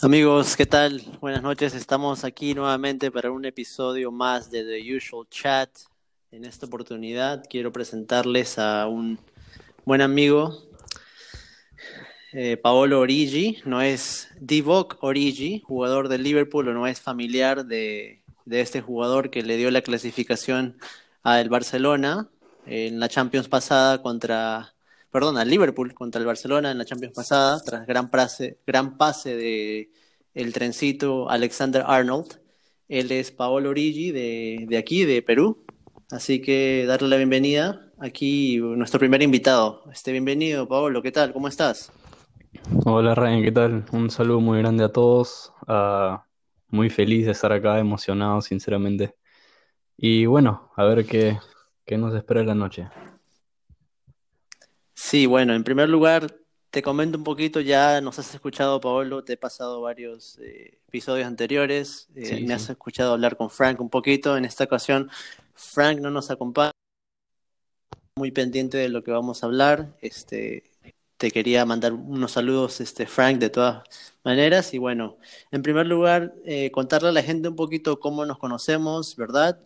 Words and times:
Amigos, 0.00 0.56
¿qué 0.56 0.64
tal? 0.64 1.02
Buenas 1.20 1.42
noches. 1.42 1.74
Estamos 1.74 2.22
aquí 2.22 2.54
nuevamente 2.54 3.10
para 3.10 3.32
un 3.32 3.44
episodio 3.44 4.12
más 4.12 4.48
de 4.48 4.62
The 4.62 4.96
Usual 4.96 5.26
Chat. 5.28 5.70
En 6.30 6.44
esta 6.44 6.66
oportunidad 6.66 7.42
quiero 7.50 7.72
presentarles 7.72 8.60
a 8.60 8.86
un 8.86 9.18
buen 9.84 10.00
amigo, 10.00 10.56
eh, 12.32 12.56
Paolo 12.56 13.00
Origi. 13.00 13.58
No 13.64 13.82
es 13.82 14.28
Divock 14.38 14.98
Origi, 15.00 15.64
jugador 15.66 16.08
de 16.08 16.18
Liverpool, 16.18 16.68
o 16.68 16.74
no 16.74 16.86
es 16.86 17.00
familiar 17.00 17.66
de, 17.66 18.22
de 18.44 18.60
este 18.60 18.80
jugador 18.80 19.30
que 19.30 19.42
le 19.42 19.56
dio 19.56 19.68
la 19.72 19.82
clasificación 19.82 20.78
al 21.24 21.48
Barcelona 21.48 22.28
en 22.66 23.00
la 23.00 23.08
Champions 23.08 23.48
pasada 23.48 24.00
contra 24.00 24.74
perdón, 25.10 25.38
al 25.38 25.48
Liverpool 25.48 25.94
contra 25.94 26.20
el 26.20 26.26
Barcelona 26.26 26.70
en 26.70 26.78
la 26.78 26.84
Champions 26.84 27.14
pasada, 27.14 27.60
tras 27.64 27.86
gran 27.86 28.10
pase, 28.10 28.58
gran 28.66 28.96
pase 28.96 29.36
de 29.36 29.90
el 30.34 30.52
trencito 30.52 31.28
Alexander 31.30 31.84
Arnold. 31.86 32.40
Él 32.88 33.10
es 33.12 33.30
Paolo 33.30 33.70
Origi 33.70 34.12
de, 34.12 34.66
de 34.68 34.76
aquí, 34.78 35.04
de 35.04 35.22
Perú. 35.22 35.64
Así 36.10 36.40
que 36.40 36.86
darle 36.86 37.08
la 37.08 37.16
bienvenida 37.16 37.90
aquí 37.98 38.58
nuestro 38.58 38.98
primer 38.98 39.22
invitado. 39.22 39.82
Este 39.92 40.12
bienvenido, 40.12 40.66
Paolo, 40.66 41.02
¿qué 41.02 41.12
tal? 41.12 41.32
¿Cómo 41.32 41.48
estás? 41.48 41.92
Hola 42.84 43.14
Ryan, 43.14 43.42
¿qué 43.42 43.52
tal? 43.52 43.84
Un 43.92 44.10
saludo 44.10 44.40
muy 44.40 44.58
grande 44.58 44.84
a 44.84 44.88
todos. 44.90 45.52
Ah, 45.66 46.24
muy 46.68 46.90
feliz 46.90 47.26
de 47.26 47.32
estar 47.32 47.52
acá, 47.52 47.78
emocionado, 47.78 48.40
sinceramente. 48.40 49.14
Y 49.96 50.26
bueno, 50.26 50.70
a 50.76 50.84
ver 50.84 51.04
qué, 51.04 51.38
qué 51.84 51.98
nos 51.98 52.14
espera 52.14 52.42
la 52.44 52.54
noche. 52.54 52.88
Sí, 55.08 55.24
bueno, 55.24 55.54
en 55.54 55.64
primer 55.64 55.88
lugar, 55.88 56.36
te 56.70 56.82
comento 56.82 57.16
un 57.16 57.24
poquito, 57.24 57.62
ya 57.62 58.02
nos 58.02 58.18
has 58.18 58.34
escuchado, 58.34 58.78
Paolo, 58.78 59.24
te 59.24 59.32
he 59.32 59.36
pasado 59.38 59.80
varios 59.80 60.38
eh, 60.38 60.80
episodios 60.86 61.26
anteriores, 61.26 62.08
eh, 62.14 62.26
Sí, 62.26 62.44
me 62.44 62.52
has 62.52 62.68
escuchado 62.68 63.14
hablar 63.14 63.38
con 63.38 63.48
Frank 63.48 63.80
un 63.80 63.88
poquito, 63.88 64.36
en 64.36 64.44
esta 64.44 64.64
ocasión 64.64 65.10
Frank 65.54 66.00
no 66.00 66.10
nos 66.10 66.30
acompaña, 66.30 66.72
muy 68.16 68.32
pendiente 68.32 68.76
de 68.76 68.90
lo 68.90 69.02
que 69.02 69.10
vamos 69.10 69.42
a 69.42 69.46
hablar, 69.46 69.96
este, 70.02 70.64
te 71.16 71.30
quería 71.30 71.64
mandar 71.64 71.94
unos 71.94 72.32
saludos, 72.32 72.82
este, 72.82 73.06
Frank, 73.06 73.38
de 73.38 73.48
todas 73.48 73.84
maneras, 74.24 74.74
y 74.74 74.78
bueno, 74.78 75.16
en 75.50 75.62
primer 75.62 75.86
lugar, 75.86 76.34
eh, 76.44 76.70
contarle 76.70 77.08
a 77.08 77.12
la 77.12 77.22
gente 77.22 77.48
un 77.48 77.56
poquito 77.56 77.98
cómo 77.98 78.26
nos 78.26 78.36
conocemos, 78.36 79.16
¿verdad? 79.16 79.58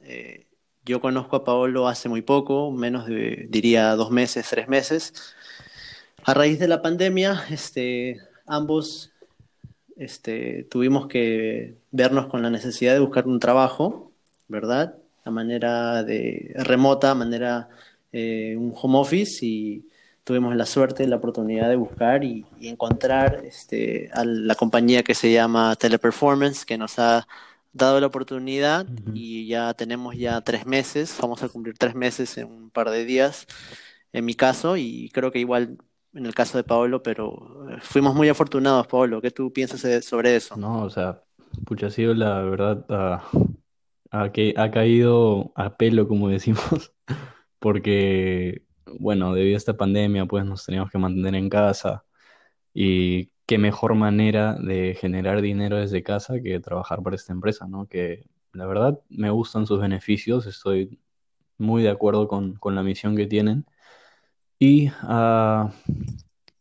Yo 0.85 1.01
conozco 1.01 1.37
a 1.37 1.45
Paolo 1.45 1.87
hace 1.87 2.09
muy 2.09 2.23
poco, 2.23 2.73
menos 2.73 3.07
de, 3.07 3.47
diría, 3.49 3.95
dos 3.95 4.11
meses, 4.11 4.49
tres 4.51 4.69
meses. 4.69 5.35
A 6.25 6.35
raíz 6.35 6.59
de 6.59 6.67
la 6.67 6.83
pandemia, 6.83 7.45
este, 7.51 8.21
ambos 8.47 9.13
este, 9.97 10.65
tuvimos 10.65 11.07
que 11.07 11.77
vernos 11.93 12.27
con 12.27 12.43
la 12.43 12.51
necesidad 12.51 12.95
de 12.95 13.01
buscar 13.01 13.29
un 13.29 13.39
trabajo, 13.39 14.11
¿verdad? 14.49 14.97
A 15.25 15.31
manera 15.31 16.03
de 16.03 16.53
remota, 16.57 17.13
a 17.13 17.15
manera 17.15 17.69
eh, 18.13 18.57
un 18.59 18.75
home 18.75 18.99
office 18.99 19.47
y 19.47 19.85
tuvimos 20.25 20.57
la 20.57 20.67
suerte, 20.67 21.07
la 21.07 21.17
oportunidad 21.17 21.69
de 21.69 21.77
buscar 21.77 22.25
y, 22.25 22.45
y 22.59 22.69
encontrar 22.69 23.43
este, 23.45 24.11
a 24.13 24.25
la 24.25 24.57
compañía 24.57 25.05
que 25.05 25.15
se 25.15 25.33
llama 25.33 25.77
Teleperformance, 25.77 26.65
que 26.65 26.77
nos 26.77 26.99
ha 26.99 27.27
dado 27.73 28.01
la 28.01 28.07
oportunidad 28.07 28.87
y 29.15 29.47
ya 29.47 29.73
tenemos 29.75 30.17
ya 30.17 30.41
tres 30.43 30.67
meses, 30.67 31.17
vamos 31.21 31.43
a 31.43 31.49
cumplir 31.49 31.77
tres 31.79 31.95
meses 31.95 32.37
en 32.39 32.47
un 32.49 32.71
par 32.71 32.91
de 32.91 33.05
días, 33.05 33.47
en 34.13 34.25
mi 34.25 34.35
caso, 34.35 34.77
y 34.77 35.11
creo 35.13 35.31
que 35.31 35.39
igual 35.39 35.79
en 36.15 36.27
el 36.27 36.35
caso 36.35 36.59
de 36.59 36.65
Paolo, 36.65 37.03
pero 37.03 37.69
eh, 37.71 37.79
fuimos 37.81 38.15
muy 38.15 38.29
afortunados, 38.29 38.87
Paolo. 38.87 39.21
¿Qué 39.23 39.31
tú 39.31 39.53
piensas 39.53 40.05
sobre 40.05 40.37
eso? 40.37 40.57
No, 40.57 40.83
o 40.83 40.91
sea, 40.91 41.23
pucha, 41.65 41.87
ha 41.87 41.91
sido 41.91 42.15
la 42.15 42.43
verdad, 42.43 42.85
ah, 42.91 43.25
a 44.11 44.31
que 44.31 44.55
ha 44.57 44.71
caído 44.71 45.53
a 45.55 45.77
pelo, 45.77 46.07
como 46.09 46.29
decimos, 46.29 46.93
porque, 47.59 48.63
bueno, 48.99 49.35
debido 49.35 49.57
a 49.57 49.59
esta 49.59 49.77
pandemia, 49.77 50.27
pues 50.27 50.45
nos 50.45 50.65
teníamos 50.67 50.91
que 50.91 50.99
mantener 50.99 51.35
en 51.35 51.49
casa 51.49 52.05
y 52.75 53.32
qué 53.47 53.59
mejor 53.59 53.95
manera 53.95 54.55
de 54.55 54.95
generar 54.95 55.41
dinero 55.41 55.79
desde 55.79 56.03
casa 56.03 56.41
que 56.41 56.61
trabajar 56.61 57.03
para 57.03 57.17
esta 57.17 57.33
empresa, 57.33 57.67
¿no? 57.67 57.87
Que 57.87 58.27
la 58.53 58.67
verdad 58.67 59.01
me 59.09 59.31
gustan 59.31 59.67
sus 59.67 59.81
beneficios, 59.81 60.47
estoy 60.47 60.99
muy 61.59 61.83
de 61.83 61.91
acuerdo 61.91 62.29
con, 62.29 62.55
con 62.55 62.75
la 62.75 62.83
misión 62.83 63.17
que 63.17 63.27
tienen 63.27 63.67
y 64.59 64.91
ah, 65.03 65.73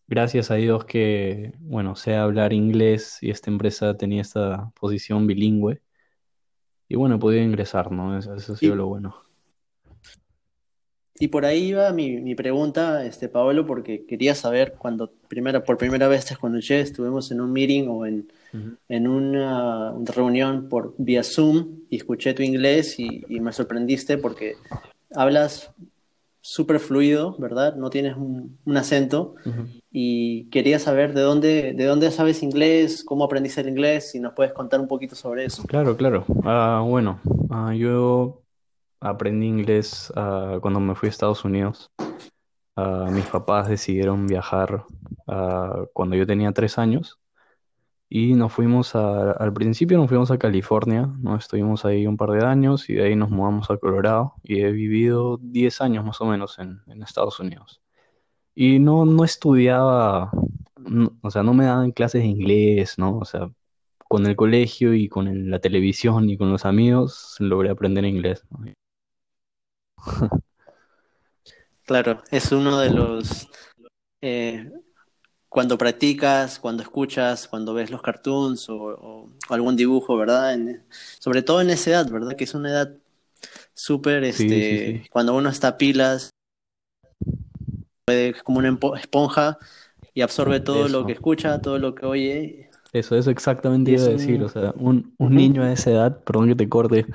gracias 0.08 0.52
a 0.52 0.56
Dios 0.56 0.86
que, 0.86 1.54
bueno, 1.60 1.96
sé 1.96 2.16
hablar 2.16 2.54
inglés 2.54 3.20
y 3.22 3.30
esta 3.30 3.52
empresa 3.52 3.96
tenía 3.96 4.22
esta 4.22 4.72
posición 4.80 5.28
bilingüe 5.28 5.82
y 6.88 6.96
bueno, 6.96 7.16
he 7.16 7.20
podido 7.20 7.44
ingresar, 7.44 7.92
¿no? 7.92 8.18
Eso, 8.18 8.36
eso 8.36 8.54
ha 8.54 8.58
sido 8.58 8.74
Y, 8.74 8.78
lo 8.78 8.88
bueno. 8.88 9.16
Y 11.22 11.28
por 11.28 11.46
ahí 11.46 11.72
va 11.72 11.94
mi, 11.94 12.20
mi 12.20 12.34
pregunta, 12.34 13.06
este, 13.06 13.30
Paolo, 13.30 13.68
porque 13.68 14.06
quería 14.08 14.34
saber 14.34 14.74
cuando 14.76 15.12
primera, 15.28 15.64
por 15.64 15.78
primera 15.78 16.08
vez 16.08 16.26
te 16.26 16.34
escuché, 16.34 16.82
estuvimos 16.82 17.30
en 17.30 17.42
un 17.42 17.54
meeting 17.54 17.88
o 17.90 18.08
en, 18.08 18.32
en 18.90 19.08
una 19.08 19.94
reunión 20.04 20.68
por 20.68 20.96
vía 20.98 21.22
Zoom 21.22 21.82
y 21.92 21.98
escuché 21.98 22.34
tu 22.34 22.42
inglés 22.42 23.00
y, 23.00 23.24
y 23.30 23.40
me 23.40 23.54
sorprendiste 23.54 24.18
porque 24.18 24.56
hablas 25.14 25.72
súper 26.42 26.80
fluido, 26.80 27.36
¿verdad? 27.38 27.76
No 27.76 27.92
tienes 27.92 28.18
un, 28.18 28.58
un 28.66 28.78
acento 28.78 29.36
y 29.92 30.46
quería 30.46 30.80
saber 30.80 31.14
de 31.14 31.22
dónde, 31.22 31.74
de 31.74 31.86
dónde 31.86 32.10
sabes 32.10 32.42
inglés, 32.42 33.04
cómo 33.04 33.26
aprendiste 33.26 33.62
el 33.62 33.70
inglés, 33.70 34.10
si 34.10 34.20
nos 34.20 34.34
puedes 34.34 34.54
contar 34.54 34.80
un 34.80 34.88
poquito 34.88 35.16
sobre 35.16 35.46
eso. 35.46 35.62
Claro, 35.68 35.96
claro. 35.96 36.26
Ah, 36.44 36.84
bueno, 36.84 37.20
ah, 37.52 37.76
yo 37.76 38.41
aprendí 39.02 39.48
inglés 39.48 40.14
ah, 40.16 40.60
cuando 40.62 40.80
me 40.80 40.96
fui 40.96 41.08
a 41.08 41.10
Estados 41.10 41.44
Unidos. 41.44 41.92
Ah, 42.76 43.08
mis 43.12 43.26
papás 43.26 43.68
decidieron 43.68 44.28
viajar 44.28 44.86
ah, 45.28 45.86
cuando 45.94 46.16
yo 46.16 46.26
tenía 46.26 46.54
tres 46.54 46.78
años 46.78 47.20
y 48.10 48.34
nos 48.36 48.54
fuimos 48.54 48.96
al 48.96 49.54
principio 49.54 49.98
nos 49.98 50.10
fuimos 50.10 50.32
a 50.32 50.38
California, 50.38 51.10
¿no? 51.22 51.38
Estuvimos 51.38 51.86
ahí 51.86 52.08
un 52.08 52.18
par 52.18 52.32
de 52.32 52.46
años 52.46 52.90
y 52.90 52.96
de 52.96 53.06
ahí 53.06 53.16
nos 53.16 53.30
mudamos 53.30 53.72
a 53.72 53.78
Colorado 53.78 54.36
y 54.44 54.62
he 54.62 54.72
vivido 54.72 55.38
10 55.42 55.82
años 55.82 56.06
más 56.06 56.20
o 56.22 56.26
menos 56.26 56.60
en, 56.60 56.82
Estados 57.04 57.40
Unidos. 57.40 57.82
Y 58.56 58.80
no, 58.80 59.06
no 59.06 59.24
estudiaba, 59.24 60.32
o 61.22 61.32
sea, 61.32 61.44
no 61.44 61.54
me 61.54 61.66
daban 61.66 61.92
clases 61.92 62.24
de 62.24 62.28
inglés, 62.30 62.98
¿no? 63.00 63.18
O 63.20 63.26
sea, 63.26 63.50
con 64.10 64.26
el 64.28 64.36
colegio 64.36 64.94
y 64.94 65.10
con 65.10 65.50
la 65.50 65.60
televisión 65.60 66.30
y 66.30 66.38
con 66.38 66.52
los 66.52 66.66
amigos 66.66 67.38
logré 67.40 67.70
aprender 67.70 68.06
inglés, 68.06 68.44
¿no? 68.52 68.60
Claro, 71.86 72.24
es 72.32 72.52
uno 72.52 72.80
de 72.80 72.90
los... 72.92 73.50
eh, 74.22 74.72
cuando 75.50 75.78
practicas, 75.78 76.60
cuando 76.60 76.84
escuchas, 76.84 77.48
cuando 77.48 77.74
ves 77.74 77.92
los 77.92 78.02
cartoons 78.02 78.70
o, 78.70 78.76
o- 78.78 79.30
o 79.50 79.54
algún 79.54 79.76
dibujo, 79.76 80.18
¿verdad? 80.18 80.54
En- 80.54 80.86
sobre 81.20 81.44
todo 81.44 81.62
en 81.62 81.70
esa 81.72 81.92
edad, 81.92 82.12
¿verdad? 82.12 82.36
Que 82.38 82.46
es 82.46 82.54
una 82.56 82.70
edad 82.72 82.94
súper, 83.74 84.24
Sí, 84.24 84.48
sí, 84.50 84.78
sí. 84.78 85.02
este, 85.02 85.10
cuando 85.12 85.36
uno 85.36 85.50
está 85.50 85.70
a 85.70 85.78
pilas, 85.78 86.32
es 88.08 88.44
como 88.44 88.60
una 88.60 88.78
esponja 89.00 89.58
y 90.14 90.22
absorbe 90.22 90.60
todo 90.60 90.88
lo 90.90 91.06
que 91.06 91.14
escucha, 91.14 91.62
todo 91.62 91.80
lo 91.80 91.96
que 91.96 92.06
oye. 92.06 92.70
eso, 92.94 93.16
eso 93.16 93.32
exactamente 93.32 93.92
iba 93.92 94.06
a 94.06 94.10
decir. 94.10 94.44
O 94.44 94.48
un... 94.48 94.50
sea, 94.50 94.74
un, 94.78 95.14
un 95.18 95.36
niño 95.36 95.64
a 95.64 95.72
esa 95.72 95.92
edad, 95.92 96.24
perdón 96.24 96.48
que 96.50 96.56
te 96.56 96.70
corte, 96.70 97.06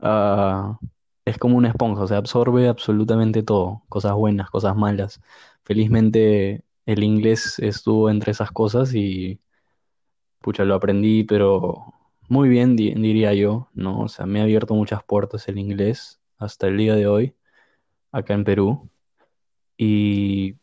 ah, 0.00 0.78
es 1.24 1.38
como 1.38 1.56
una 1.58 1.68
esponja, 1.68 2.02
o 2.02 2.06
sea, 2.08 2.18
absorbe 2.18 2.68
absolutamente 2.68 3.42
todo, 3.42 3.82
cosas 3.88 4.14
buenas, 4.14 4.50
cosas 4.50 4.76
malas. 4.76 5.20
Felizmente 5.64 6.64
el 6.86 7.02
inglés 7.02 7.58
estuvo 7.60 8.10
entre 8.10 8.32
esas 8.32 8.52
cosas 8.52 8.94
y 8.94 9.40
pucha, 10.40 10.64
lo 10.64 10.74
aprendí, 10.74 11.24
pero 11.24 11.94
muy 12.28 12.48
bien, 12.48 12.76
di- 12.76 12.94
diría 12.94 13.34
yo, 13.34 13.68
¿no? 13.74 14.00
O 14.02 14.08
sea, 14.08 14.26
me 14.26 14.40
ha 14.40 14.42
abierto 14.44 14.74
muchas 14.74 15.02
puertas 15.04 15.48
el 15.48 15.58
inglés 15.58 16.20
hasta 16.38 16.66
el 16.68 16.76
día 16.78 16.94
de 16.94 17.06
hoy, 17.06 17.34
acá 18.12 18.34
en 18.34 18.44
Perú, 18.44 18.90
y 19.76 20.56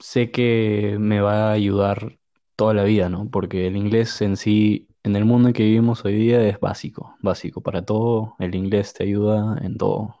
sé 0.00 0.30
que 0.32 0.96
me 1.00 1.20
va 1.20 1.50
a 1.50 1.52
ayudar 1.52 2.18
toda 2.56 2.74
la 2.74 2.84
vida, 2.84 3.08
¿no? 3.10 3.30
Porque 3.30 3.66
el 3.68 3.76
inglés 3.76 4.20
en 4.22 4.36
sí, 4.38 4.88
en 5.04 5.16
el 5.16 5.24
mundo 5.26 5.48
en 5.48 5.54
que 5.54 5.62
vivimos 5.62 6.04
hoy 6.04 6.14
día, 6.14 6.42
es 6.42 6.58
básico, 6.58 7.14
básico 7.20 7.60
para 7.60 7.82
todo. 7.82 8.34
El 8.38 8.54
inglés 8.54 8.94
te 8.94 9.04
ayuda 9.04 9.58
en 9.62 9.76
todo. 9.76 10.16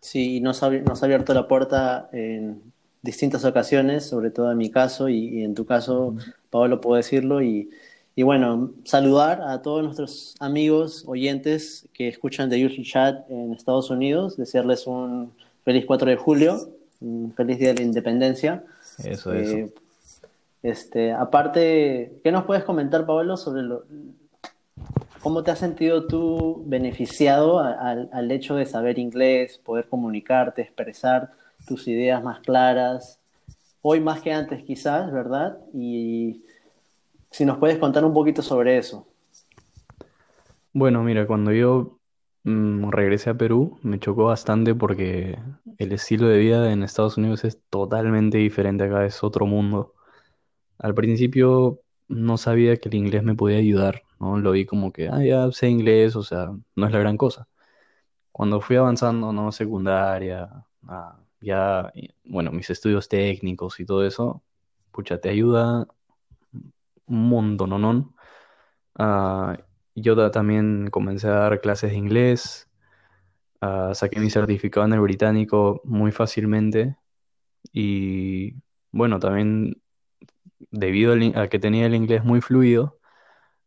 Sí, 0.00 0.40
nos 0.40 0.62
ha, 0.64 0.70
nos 0.70 1.02
ha 1.02 1.06
abierto 1.06 1.32
la 1.32 1.46
puerta 1.46 2.10
en 2.12 2.60
distintas 3.00 3.44
ocasiones, 3.44 4.04
sobre 4.04 4.30
todo 4.30 4.50
en 4.50 4.58
mi 4.58 4.70
caso 4.70 5.08
y, 5.08 5.28
y 5.28 5.44
en 5.44 5.54
tu 5.54 5.64
caso, 5.64 6.16
Pablo, 6.50 6.80
puedo 6.80 6.96
decirlo. 6.96 7.42
Y, 7.42 7.70
y, 8.16 8.24
bueno, 8.24 8.72
saludar 8.84 9.40
a 9.42 9.62
todos 9.62 9.84
nuestros 9.84 10.34
amigos, 10.40 11.04
oyentes 11.06 11.88
que 11.92 12.08
escuchan 12.08 12.50
The 12.50 12.66
Usual 12.66 12.84
Chat 12.84 13.30
en 13.30 13.52
Estados 13.52 13.88
Unidos, 13.90 14.36
desearles 14.36 14.88
un 14.88 15.32
feliz 15.64 15.84
4 15.86 16.10
de 16.10 16.16
julio, 16.16 16.68
un 17.00 17.32
feliz 17.36 17.58
Día 17.58 17.68
de 17.68 17.74
la 17.76 17.82
Independencia. 17.82 18.64
Eso, 19.04 19.32
Eh, 19.32 19.42
eso. 19.42 19.81
Este, 20.62 21.12
aparte, 21.12 22.20
¿qué 22.22 22.30
nos 22.32 22.44
puedes 22.44 22.64
comentar, 22.64 23.04
Pablo, 23.04 23.36
sobre 23.36 23.62
lo- 23.62 23.84
cómo 25.22 25.42
te 25.42 25.50
has 25.50 25.58
sentido 25.58 26.06
tú 26.06 26.62
beneficiado 26.66 27.58
al 27.60 28.30
hecho 28.30 28.54
de 28.56 28.66
saber 28.66 28.98
inglés, 28.98 29.58
poder 29.58 29.88
comunicarte, 29.88 30.62
expresar 30.62 31.30
tus 31.66 31.86
ideas 31.88 32.22
más 32.22 32.40
claras, 32.40 33.20
hoy 33.82 34.00
más 34.00 34.20
que 34.20 34.32
antes 34.32 34.62
quizás, 34.64 35.12
¿verdad? 35.12 35.58
Y 35.74 36.42
si 37.30 37.44
nos 37.44 37.58
puedes 37.58 37.78
contar 37.78 38.04
un 38.04 38.14
poquito 38.14 38.42
sobre 38.42 38.78
eso. 38.78 39.06
Bueno, 40.72 41.02
mira, 41.02 41.26
cuando 41.26 41.52
yo 41.52 41.98
mm, 42.44 42.90
regresé 42.90 43.30
a 43.30 43.34
Perú, 43.34 43.78
me 43.82 43.98
chocó 43.98 44.24
bastante 44.24 44.74
porque 44.74 45.38
el 45.78 45.92
estilo 45.92 46.28
de 46.28 46.38
vida 46.38 46.72
en 46.72 46.82
Estados 46.82 47.16
Unidos 47.18 47.44
es 47.44 47.60
totalmente 47.70 48.38
diferente 48.38 48.84
acá, 48.84 49.04
es 49.04 49.22
otro 49.22 49.46
mundo. 49.46 49.94
Al 50.82 50.94
principio 50.94 51.80
no 52.08 52.38
sabía 52.38 52.78
que 52.78 52.90
el 52.90 52.96
inglés 52.96 53.24
me 53.24 53.36
podía 53.36 53.58
ayudar, 53.58 54.02
¿no? 54.20 54.38
Lo 54.38 54.52
vi 54.52 54.66
como 54.66 54.92
que, 54.92 55.08
ah, 55.08 55.24
ya 55.24 55.52
sé 55.52 55.68
inglés, 55.70 56.16
o 56.16 56.24
sea, 56.24 56.50
no 56.76 56.86
es 56.86 56.92
la 56.92 57.00
gran 57.00 57.16
cosa. 57.18 57.48
Cuando 58.32 58.60
fui 58.60 58.76
avanzando, 58.76 59.32
¿no? 59.32 59.52
Secundaria, 59.52 60.50
ya, 61.40 61.92
bueno, 62.24 62.52
mis 62.52 62.70
estudios 62.70 63.08
técnicos 63.08 63.80
y 63.80 63.86
todo 63.86 64.06
eso, 64.06 64.42
pucha, 64.92 65.20
te 65.20 65.30
ayuda 65.30 65.86
un 67.06 67.28
montón, 67.28 67.70
¿no? 67.80 68.14
Ah, 68.96 69.58
yo 69.94 70.16
ta- 70.16 70.30
también 70.30 70.90
comencé 70.90 71.28
a 71.28 71.32
dar 71.32 71.60
clases 71.62 71.92
de 71.92 71.98
inglés, 71.98 72.70
ah, 73.62 73.92
saqué 73.94 74.20
mi 74.20 74.30
certificado 74.30 74.86
en 74.86 74.94
el 74.94 75.00
británico 75.00 75.82
muy 75.84 76.12
fácilmente 76.12 76.96
y 77.72 78.54
bueno, 78.92 79.20
también 79.20 79.81
debido 80.70 81.14
a 81.34 81.48
que 81.48 81.58
tenía 81.58 81.86
el 81.86 81.94
inglés 81.94 82.24
muy 82.24 82.40
fluido, 82.40 82.98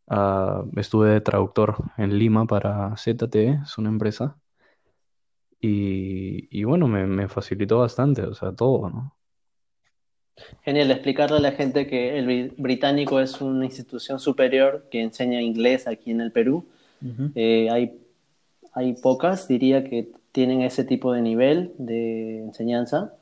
ah, 0.07 0.65
estuve 0.77 1.09
de 1.11 1.21
traductor 1.21 1.77
en 1.97 2.17
Lima 2.19 2.45
para 2.47 2.95
ZTE, 2.97 3.61
es 3.63 3.77
una 3.77 3.89
empresa, 3.89 4.37
y, 5.59 6.47
y 6.57 6.63
bueno, 6.63 6.87
me, 6.87 7.07
me 7.07 7.27
facilitó 7.27 7.79
bastante, 7.79 8.21
o 8.23 8.33
sea, 8.33 8.53
todo, 8.53 8.89
¿no? 8.89 9.15
Genial, 10.63 10.91
explicarle 10.91 11.37
a 11.37 11.39
la 11.39 11.51
gente 11.53 11.87
que 11.87 12.17
el 12.19 12.27
bri- 12.27 12.53
británico 12.57 13.21
es 13.21 13.39
una 13.39 13.65
institución 13.65 14.19
superior 14.19 14.85
que 14.91 15.01
enseña 15.01 15.41
inglés 15.41 15.87
aquí 15.87 16.11
en 16.11 16.19
el 16.21 16.31
Perú. 16.31 16.65
Eh, 17.35 17.69
hay, 17.71 17.97
hay 18.73 18.93
pocas, 18.93 19.47
diría, 19.47 19.83
que 19.83 20.11
tienen 20.31 20.61
ese 20.61 20.83
tipo 20.83 21.13
de 21.13 21.21
nivel 21.21 21.73
de 21.77 22.39
enseñanza. 22.39 23.13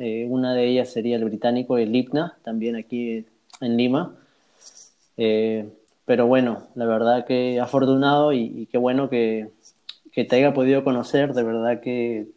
Eh, 0.00 0.26
una 0.28 0.54
de 0.54 0.66
ellas 0.66 0.88
sería 0.90 1.16
el 1.16 1.24
británico, 1.24 1.78
el 1.78 1.94
IPNA, 1.94 2.38
también 2.42 2.76
aquí 2.76 3.26
en 3.60 3.76
Lima. 3.76 4.14
Eh, 5.16 5.68
pero 6.06 6.26
bueno, 6.26 6.62
la 6.74 6.86
verdad 6.86 7.26
que 7.26 7.60
afortunado 7.60 8.32
y, 8.32 8.40
y 8.44 8.66
qué 8.66 8.78
bueno 8.78 9.08
que, 9.08 9.50
que 10.12 10.24
te 10.24 10.36
haya 10.36 10.54
podido 10.54 10.82
conocer, 10.82 11.34
de 11.34 11.42
verdad 11.42 11.80
que 11.80 12.28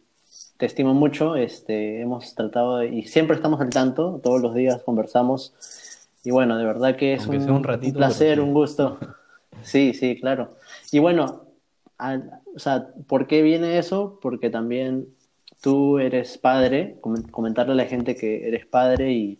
te 0.58 0.66
estimo 0.66 0.94
mucho. 0.94 1.36
Este, 1.36 2.00
hemos 2.02 2.34
tratado 2.34 2.78
de- 2.78 2.88
y 2.88 3.02
siempre 3.06 3.36
estamos 3.36 3.60
al 3.60 3.70
tanto, 3.70 4.20
todos 4.22 4.40
los 4.40 4.54
días 4.54 4.82
conversamos. 4.82 5.54
Y 6.22 6.30
bueno, 6.30 6.56
de 6.56 6.64
verdad 6.64 6.96
que 6.96 7.14
es 7.14 7.26
un, 7.26 7.36
un 7.50 7.64
ratito, 7.64 7.88
un 7.88 7.94
placer, 7.94 8.40
un 8.40 8.54
gusto. 8.54 8.98
Sí, 9.62 9.94
sí, 9.94 10.18
claro. 10.20 10.50
Y 10.92 10.98
bueno, 10.98 11.44
al- 11.98 12.40
o 12.54 12.58
sea, 12.58 12.88
¿por 13.06 13.26
qué 13.26 13.42
viene 13.42 13.78
eso? 13.78 14.18
Porque 14.22 14.50
también 14.50 15.08
tú 15.64 15.98
eres 15.98 16.36
padre, 16.36 16.98
com- 17.00 17.22
comentarle 17.30 17.72
a 17.72 17.76
la 17.76 17.86
gente 17.86 18.14
que 18.14 18.46
eres 18.46 18.66
padre 18.66 19.14
y 19.14 19.38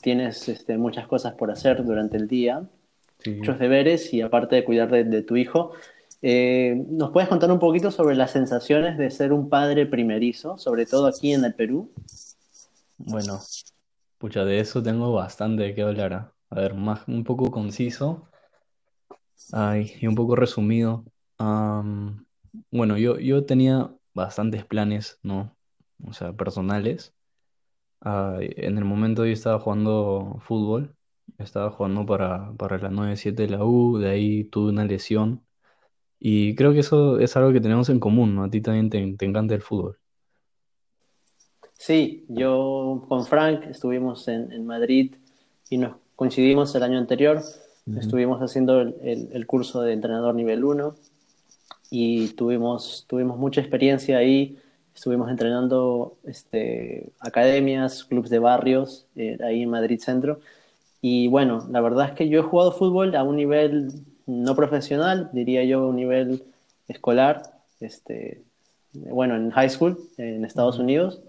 tienes 0.00 0.48
este, 0.48 0.78
muchas 0.78 1.08
cosas 1.08 1.34
por 1.34 1.50
hacer 1.50 1.84
durante 1.84 2.16
el 2.16 2.28
día, 2.28 2.62
Sí. 3.18 3.32
muchos 3.32 3.58
deberes 3.58 4.14
y 4.14 4.20
aparte 4.20 4.54
de 4.54 4.64
cuidar 4.64 4.88
de, 4.92 5.02
de 5.02 5.22
tu 5.22 5.36
hijo. 5.36 5.72
Eh, 6.22 6.80
¿nos 6.88 7.10
puedes 7.10 7.28
contar 7.28 7.50
un 7.50 7.58
poquito 7.58 7.90
sobre 7.90 8.14
las 8.14 8.30
sensaciones 8.30 8.96
de 8.96 9.10
ser 9.10 9.32
un 9.32 9.48
padre 9.48 9.86
primerizo, 9.86 10.56
sobre 10.58 10.86
todo 10.86 11.06
aquí 11.08 11.32
en 11.32 11.44
el 11.44 11.52
Perú? 11.54 11.90
Bueno, 12.98 13.40
pucha, 14.18 14.44
de 14.44 14.60
eso 14.60 14.80
tengo 14.84 15.12
bastante 15.12 15.64
de 15.64 15.74
qué 15.74 15.82
hablar. 15.82 16.12
¿ah? 16.12 16.32
A 16.50 16.60
ver, 16.60 16.74
más 16.74 17.00
un 17.08 17.24
poco 17.24 17.50
conciso, 17.50 18.28
ay, 19.52 19.92
y 20.00 20.06
un 20.06 20.14
poco 20.14 20.36
resumido. 20.36 21.04
Bueno, 22.70 22.96
yo, 22.98 23.18
yo 23.18 23.44
tenía 23.44 23.90
bastantes 24.14 24.64
planes, 24.64 25.18
¿no? 25.22 25.55
O 26.04 26.12
sea, 26.12 26.32
personales. 26.32 27.14
Ah, 28.00 28.38
en 28.40 28.78
el 28.78 28.84
momento 28.84 29.26
yo 29.26 29.32
estaba 29.32 29.60
jugando 29.60 30.38
fútbol, 30.42 30.96
estaba 31.38 31.70
jugando 31.70 32.06
para, 32.06 32.52
para 32.56 32.78
la 32.78 32.90
9-7 32.90 33.44
de 33.44 33.50
la 33.50 33.64
U, 33.64 33.98
de 33.98 34.10
ahí 34.10 34.44
tuve 34.44 34.70
una 34.70 34.84
lesión. 34.84 35.44
Y 36.20 36.54
creo 36.56 36.72
que 36.74 36.80
eso 36.80 37.18
es 37.20 37.36
algo 37.36 37.52
que 37.52 37.60
tenemos 37.60 37.88
en 37.90 38.00
común, 38.00 38.34
¿no? 38.36 38.44
A 38.44 38.50
ti 38.50 38.60
también 38.62 38.90
te, 38.90 39.16
te 39.18 39.26
encanta 39.26 39.54
el 39.54 39.62
fútbol. 39.62 39.98
Sí, 41.78 42.24
yo 42.28 43.04
con 43.08 43.26
Frank 43.26 43.64
estuvimos 43.70 44.26
en, 44.28 44.50
en 44.52 44.66
Madrid 44.66 45.14
y 45.70 45.78
nos 45.78 45.96
coincidimos 46.16 46.74
el 46.74 46.82
año 46.82 46.98
anterior. 46.98 47.42
Estuvimos 47.94 48.40
haciendo 48.40 48.80
el, 48.80 48.94
el- 49.02 49.28
el 49.32 49.46
curso 49.46 49.82
de 49.82 49.92
entrenador 49.92 50.34
nivel 50.34 50.64
1 50.64 50.94
y 51.90 52.28
tuvimos, 52.30 53.06
tuvimos 53.08 53.38
mucha 53.38 53.60
experiencia 53.60 54.18
ahí. 54.18 54.58
Estuvimos 54.96 55.30
entrenando 55.30 56.16
este, 56.24 57.10
academias, 57.20 58.02
clubes 58.04 58.30
de 58.30 58.38
barrios, 58.38 59.04
eh, 59.14 59.36
ahí 59.44 59.62
en 59.62 59.68
Madrid 59.68 60.00
Centro. 60.00 60.40
Y 61.02 61.28
bueno, 61.28 61.68
la 61.70 61.82
verdad 61.82 62.08
es 62.08 62.12
que 62.12 62.30
yo 62.30 62.40
he 62.40 62.42
jugado 62.42 62.72
fútbol 62.72 63.14
a 63.14 63.22
un 63.22 63.36
nivel 63.36 63.92
no 64.24 64.56
profesional, 64.56 65.28
diría 65.34 65.62
yo 65.64 65.86
un 65.86 65.96
nivel 65.96 66.44
escolar, 66.88 67.42
este, 67.78 68.42
bueno, 68.94 69.36
en 69.36 69.50
high 69.50 69.68
school 69.68 69.98
en 70.16 70.46
Estados. 70.46 70.78
Unidos. 70.78 71.20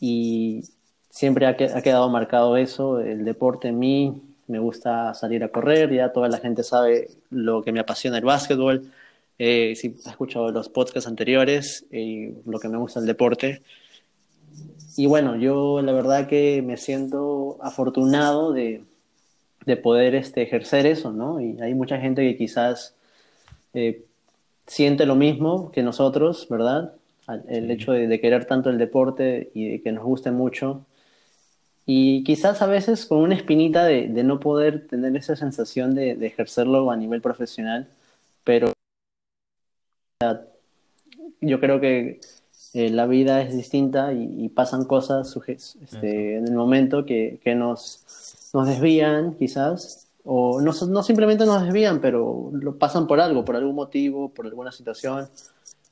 Y 0.00 0.62
siempre 1.10 1.44
ha 1.46 1.56
quedado 1.56 2.08
marcado 2.08 2.56
eso, 2.56 3.00
el 3.00 3.22
deporte 3.26 3.68
en 3.68 3.78
mí, 3.78 4.22
me 4.46 4.60
gusta 4.60 5.12
salir 5.12 5.44
a 5.44 5.48
correr, 5.48 5.92
ya 5.92 6.10
toda 6.10 6.28
la 6.28 6.38
gente 6.38 6.62
sabe 6.62 7.10
lo 7.28 7.62
que 7.62 7.70
me 7.70 7.80
apasiona 7.80 8.16
el 8.16 8.24
básquetbol, 8.24 8.90
eh, 9.38 9.74
si 9.76 9.88
has 9.88 10.06
escuchado 10.06 10.50
los 10.50 10.68
podcasts 10.68 11.08
anteriores, 11.08 11.86
eh, 11.90 12.34
lo 12.44 12.58
que 12.58 12.68
me 12.68 12.78
gusta 12.78 13.00
el 13.00 13.06
deporte. 13.06 13.62
Y 14.96 15.06
bueno, 15.06 15.36
yo 15.36 15.80
la 15.80 15.92
verdad 15.92 16.26
que 16.26 16.60
me 16.62 16.76
siento 16.76 17.58
afortunado 17.62 18.52
de, 18.52 18.82
de 19.64 19.76
poder 19.76 20.16
este, 20.16 20.42
ejercer 20.42 20.86
eso, 20.86 21.12
¿no? 21.12 21.40
Y 21.40 21.60
hay 21.60 21.74
mucha 21.74 21.98
gente 21.98 22.22
que 22.22 22.36
quizás 22.36 22.94
eh, 23.74 24.04
siente 24.66 25.06
lo 25.06 25.14
mismo 25.14 25.70
que 25.70 25.82
nosotros, 25.84 26.48
¿verdad? 26.50 26.94
El 27.48 27.70
hecho 27.70 27.92
de, 27.92 28.08
de 28.08 28.20
querer 28.20 28.46
tanto 28.46 28.70
el 28.70 28.78
deporte 28.78 29.50
y 29.54 29.68
de 29.68 29.82
que 29.82 29.92
nos 29.92 30.04
guste 30.04 30.32
mucho. 30.32 30.84
Y 31.86 32.24
quizás 32.24 32.60
a 32.60 32.66
veces 32.66 33.06
con 33.06 33.18
una 33.18 33.34
espinita 33.34 33.84
de, 33.84 34.08
de 34.08 34.24
no 34.24 34.40
poder 34.40 34.88
tener 34.88 35.16
esa 35.16 35.36
sensación 35.36 35.94
de, 35.94 36.16
de 36.16 36.26
ejercerlo 36.26 36.90
a 36.90 36.96
nivel 36.96 37.20
profesional, 37.20 37.88
pero 38.44 38.72
yo 41.40 41.60
creo 41.60 41.80
que 41.80 42.20
eh, 42.74 42.90
la 42.90 43.06
vida 43.06 43.40
es 43.42 43.54
distinta 43.54 44.12
y, 44.12 44.44
y 44.44 44.48
pasan 44.48 44.84
cosas 44.84 45.38
este, 45.46 46.36
en 46.36 46.48
el 46.48 46.54
momento 46.54 47.06
que, 47.06 47.38
que 47.44 47.54
nos, 47.54 48.50
nos 48.52 48.66
desvían, 48.66 49.34
quizás, 49.34 50.08
o 50.24 50.60
no, 50.60 50.72
no 50.88 51.02
simplemente 51.04 51.46
nos 51.46 51.62
desvían, 51.62 52.00
pero 52.00 52.50
lo 52.52 52.78
pasan 52.78 53.06
por 53.06 53.20
algo, 53.20 53.44
por 53.44 53.54
algún 53.54 53.76
motivo, 53.76 54.30
por 54.30 54.46
alguna 54.46 54.72
situación, 54.72 55.28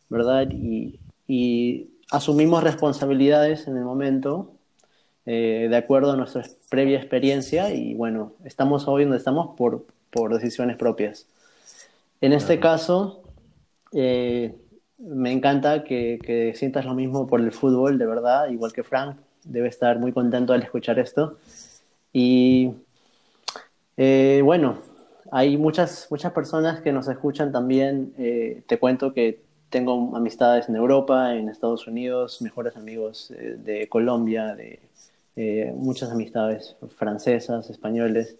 ¿verdad? 0.09 0.49
Y, 0.50 0.99
y 1.28 1.90
asumimos 2.11 2.64
responsabilidades 2.64 3.68
en 3.68 3.76
el 3.76 3.85
momento 3.85 4.50
eh, 5.25 5.68
de 5.71 5.76
acuerdo 5.76 6.12
a 6.12 6.16
nuestra 6.16 6.42
previa 6.68 6.99
experiencia 6.99 7.73
y 7.73 7.95
bueno, 7.95 8.33
estamos 8.45 8.88
hoy 8.88 9.04
donde 9.04 9.18
estamos 9.18 9.56
por, 9.56 9.87
por 10.11 10.35
decisiones 10.35 10.76
propias. 10.76 11.26
En 12.21 12.33
este 12.33 12.59
caso, 12.59 13.23
eh, 13.93 14.55
me 14.99 15.33
encanta 15.33 15.85
que, 15.85 16.19
que 16.23 16.55
sientas 16.55 16.85
lo 16.85 16.95
mismo 16.95 17.26
por 17.26 17.40
el 17.40 17.52
fútbol, 17.52 17.99
de 17.99 18.07
verdad, 18.07 18.49
igual 18.50 18.73
que 18.73 18.83
Frank, 18.85 19.19
debe 19.45 19.69
estar 19.69 19.99
muy 19.99 20.12
contento 20.12 20.52
al 20.52 20.62
escuchar 20.62 20.99
esto. 20.99 21.38
Y 22.12 22.73
Eh, 23.97 24.40
bueno, 24.45 24.78
hay 25.31 25.57
muchas, 25.57 26.09
muchas 26.11 26.33
personas 26.33 26.81
que 26.81 26.93
nos 26.93 27.09
escuchan 27.09 27.52
también. 27.52 28.14
Eh, 28.19 28.62
te 28.66 28.78
cuento 28.78 29.12
que 29.12 29.43
tengo 29.71 30.16
amistades 30.16 30.69
en 30.69 30.76
Europa, 30.76 31.35
en 31.35 31.49
Estados 31.49 31.87
Unidos, 31.87 32.40
mejores 32.43 32.76
amigos 32.76 33.33
de 33.37 33.88
Colombia, 33.88 34.55
de 34.55 34.81
muchas 35.76 36.11
amistades 36.11 36.76
francesas, 36.97 37.69
españoles. 37.71 38.37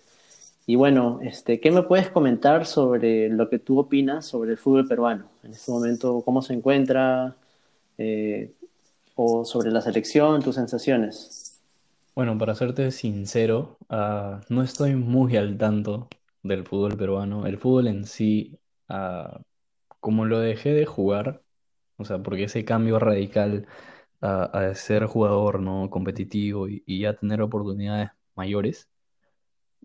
Y 0.67 0.75
bueno, 0.75 1.21
este, 1.23 1.61
¿qué 1.61 1.71
me 1.71 1.85
puedes 1.85 2.11
comentar 2.11 2.67
sobre 2.67 3.29
lo 3.29 3.49
que 3.49 3.61
tú 3.61 3.79
opinas 3.79 4.27
sobre 4.27 4.51
el 4.53 4.59
fútbol 4.59 4.89
peruano? 4.89 5.31
En 5.45 5.53
este 5.53 5.71
momento, 5.71 6.23
¿cómo 6.25 6.43
se 6.43 6.55
encuentra? 6.55 7.37
Eh, 7.99 8.53
o 9.15 9.45
sobre 9.45 9.71
la 9.71 9.81
selección, 9.81 10.43
tus 10.43 10.57
sensaciones. 10.57 11.63
Bueno, 12.15 12.37
para 12.39 12.55
serte 12.55 12.91
sincero, 12.91 13.79
ah, 13.89 14.41
no 14.49 14.63
estoy 14.63 14.95
muy 14.95 15.37
al 15.37 15.57
tanto 15.57 16.09
del 16.43 16.65
fútbol 16.65 16.97
peruano. 16.97 17.47
El 17.47 17.59
fútbol 17.59 17.89
en 17.89 18.05
sí, 18.05 18.59
ah, 18.89 19.41
como 20.01 20.25
lo 20.25 20.41
dejé 20.41 20.73
de 20.73 20.87
jugar, 20.87 21.43
o 21.97 22.05
sea, 22.05 22.19
porque 22.23 22.45
ese 22.45 22.65
cambio 22.65 22.99
radical 22.99 23.67
a, 24.21 24.45
a 24.45 24.75
ser 24.75 25.07
jugador 25.07 25.61
no 25.61 25.91
competitivo 25.91 26.69
y 26.69 27.01
ya 27.01 27.15
tener 27.17 27.43
oportunidades 27.43 28.11
mayores, 28.35 28.89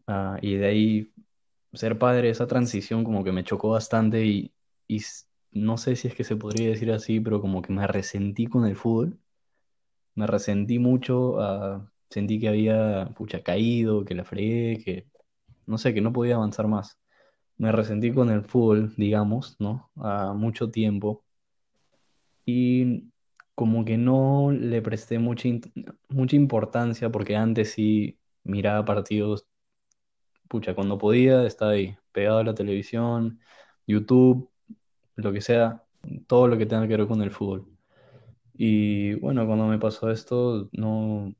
ah, 0.07 0.37
y 0.41 0.55
de 0.55 0.65
ahí 0.67 1.13
ser 1.73 1.97
padre, 1.97 2.29
esa 2.29 2.47
transición 2.47 3.03
como 3.03 3.23
que 3.23 3.31
me 3.31 3.43
chocó 3.43 3.69
bastante 3.71 4.25
y, 4.25 4.53
y 4.87 5.01
no 5.51 5.77
sé 5.77 5.95
si 5.95 6.07
es 6.07 6.15
que 6.15 6.23
se 6.23 6.35
podría 6.35 6.69
decir 6.69 6.91
así, 6.91 7.19
pero 7.19 7.41
como 7.41 7.61
que 7.61 7.73
me 7.73 7.87
resentí 7.87 8.47
con 8.47 8.65
el 8.65 8.75
fútbol, 8.75 9.19
me 10.15 10.27
resentí 10.27 10.79
mucho, 10.79 11.39
ah, 11.41 11.89
sentí 12.09 12.39
que 12.39 12.49
había, 12.49 13.11
pucha, 13.15 13.43
caído, 13.43 14.05
que 14.05 14.15
la 14.15 14.25
fregué, 14.25 14.83
que 14.83 15.07
no 15.67 15.77
sé, 15.77 15.93
que 15.93 16.01
no 16.01 16.13
podía 16.13 16.35
avanzar 16.35 16.67
más. 16.67 16.99
Me 17.57 17.71
resentí 17.71 18.11
con 18.13 18.29
el 18.31 18.43
fútbol, 18.43 18.93
digamos, 18.97 19.57
¿no? 19.59 19.91
A 19.97 20.33
mucho 20.33 20.71
tiempo 20.71 21.23
y 22.45 23.11
como 23.55 23.85
que 23.85 23.97
no 23.97 24.51
le 24.51 24.81
presté 24.81 25.19
mucha, 25.19 25.49
mucha 26.09 26.35
importancia 26.35 27.11
porque 27.11 27.35
antes 27.35 27.73
sí 27.73 28.19
miraba 28.43 28.85
partidos, 28.85 29.47
pucha, 30.51 30.75
cuando 30.75 30.97
podía, 30.97 31.45
estaba 31.45 31.71
ahí, 31.71 31.97
pegado 32.11 32.39
a 32.39 32.43
la 32.43 32.53
televisión, 32.53 33.39
YouTube, 33.87 34.49
lo 35.15 35.31
que 35.31 35.39
sea, 35.39 35.85
todo 36.27 36.49
lo 36.49 36.57
que 36.57 36.65
tenga 36.65 36.89
que 36.89 36.97
ver 36.97 37.07
con 37.07 37.21
el 37.21 37.31
fútbol. 37.31 37.67
Y 38.53 39.13
bueno, 39.15 39.47
cuando 39.47 39.65
me 39.67 39.79
pasó 39.79 40.11
esto, 40.11 40.69
no 40.73 41.33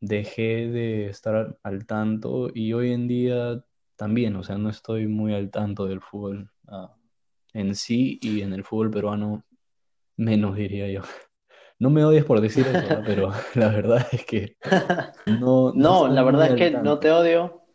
dejé 0.00 0.68
de 0.68 1.06
estar 1.06 1.56
al 1.62 1.86
tanto 1.86 2.50
y 2.52 2.74
hoy 2.74 2.92
en 2.92 3.08
día 3.08 3.64
también, 3.96 4.36
o 4.36 4.42
sea, 4.42 4.58
no 4.58 4.68
estoy 4.68 5.06
muy 5.06 5.32
al 5.34 5.50
tanto 5.50 5.86
del 5.86 6.02
fútbol, 6.02 6.50
ah, 6.68 6.94
en 7.54 7.74
sí 7.74 8.18
y 8.20 8.42
en 8.42 8.52
el 8.52 8.64
fútbol 8.64 8.90
peruano 8.90 9.44
menos, 10.16 10.56
diría 10.56 10.88
yo. 10.88 11.00
No 11.78 11.90
me 11.90 12.02
odies 12.06 12.24
por 12.24 12.40
decir 12.40 12.66
eso. 12.66 13.02
Pero 13.04 13.32
la 13.54 13.68
verdad 13.68 14.06
es 14.10 14.24
que 14.24 14.56
no, 15.26 15.74
no 15.74 16.06
No, 16.06 16.08
la 16.08 16.22
verdad 16.22 16.48
es 16.48 16.54
que 16.54 16.70
no 16.70 16.98
te 16.98 17.10
odio. 17.10 17.65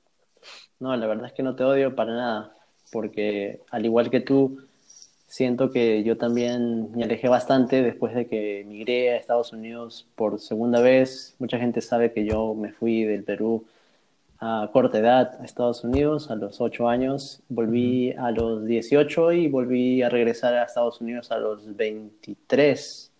No, 0.82 0.96
la 0.98 1.08
verdad 1.08 1.28
es 1.28 1.34
que 1.34 1.44
no 1.44 1.56
te 1.56 1.64
odio 1.64 1.96
para 1.96 2.14
nada. 2.14 2.56
Porque 2.92 3.62
al 3.70 3.86
igual 3.86 4.10
que 4.10 4.20
tú, 4.20 4.58
siento 5.28 5.72
que 5.72 6.04
yo 6.04 6.18
también 6.18 6.92
me 6.92 7.06
alejé 7.06 7.30
bastante 7.30 7.82
después 7.82 8.14
de 8.14 8.28
que 8.28 8.66
migré 8.68 9.12
a 9.12 9.18
Estados 9.18 9.54
Unidos 9.54 10.08
por 10.16 10.40
segunda 10.42 10.82
vez. 10.82 11.36
Mucha 11.40 11.58
gente 11.60 11.82
sabe 11.82 12.12
que 12.12 12.26
yo 12.26 12.54
me 12.56 12.74
fui 12.74 13.04
del 13.06 13.24
Perú 13.24 13.64
a 14.40 14.72
corta 14.74 14.98
edad 14.98 15.38
a 15.40 15.46
Estados 15.46 15.84
Unidos, 15.84 16.32
a 16.32 16.36
los 16.36 16.60
8 16.60 16.90
años. 16.90 17.42
Volví 17.48 18.12
a 18.14 18.32
los 18.32 18.66
18 18.66 19.34
y 19.34 19.48
volví 19.48 20.02
a 20.02 20.10
regresar 20.10 20.56
a 20.56 20.64
Estados 20.64 21.00
Unidos 21.00 21.32
a 21.32 21.38
los 21.38 21.76
23 21.78 23.12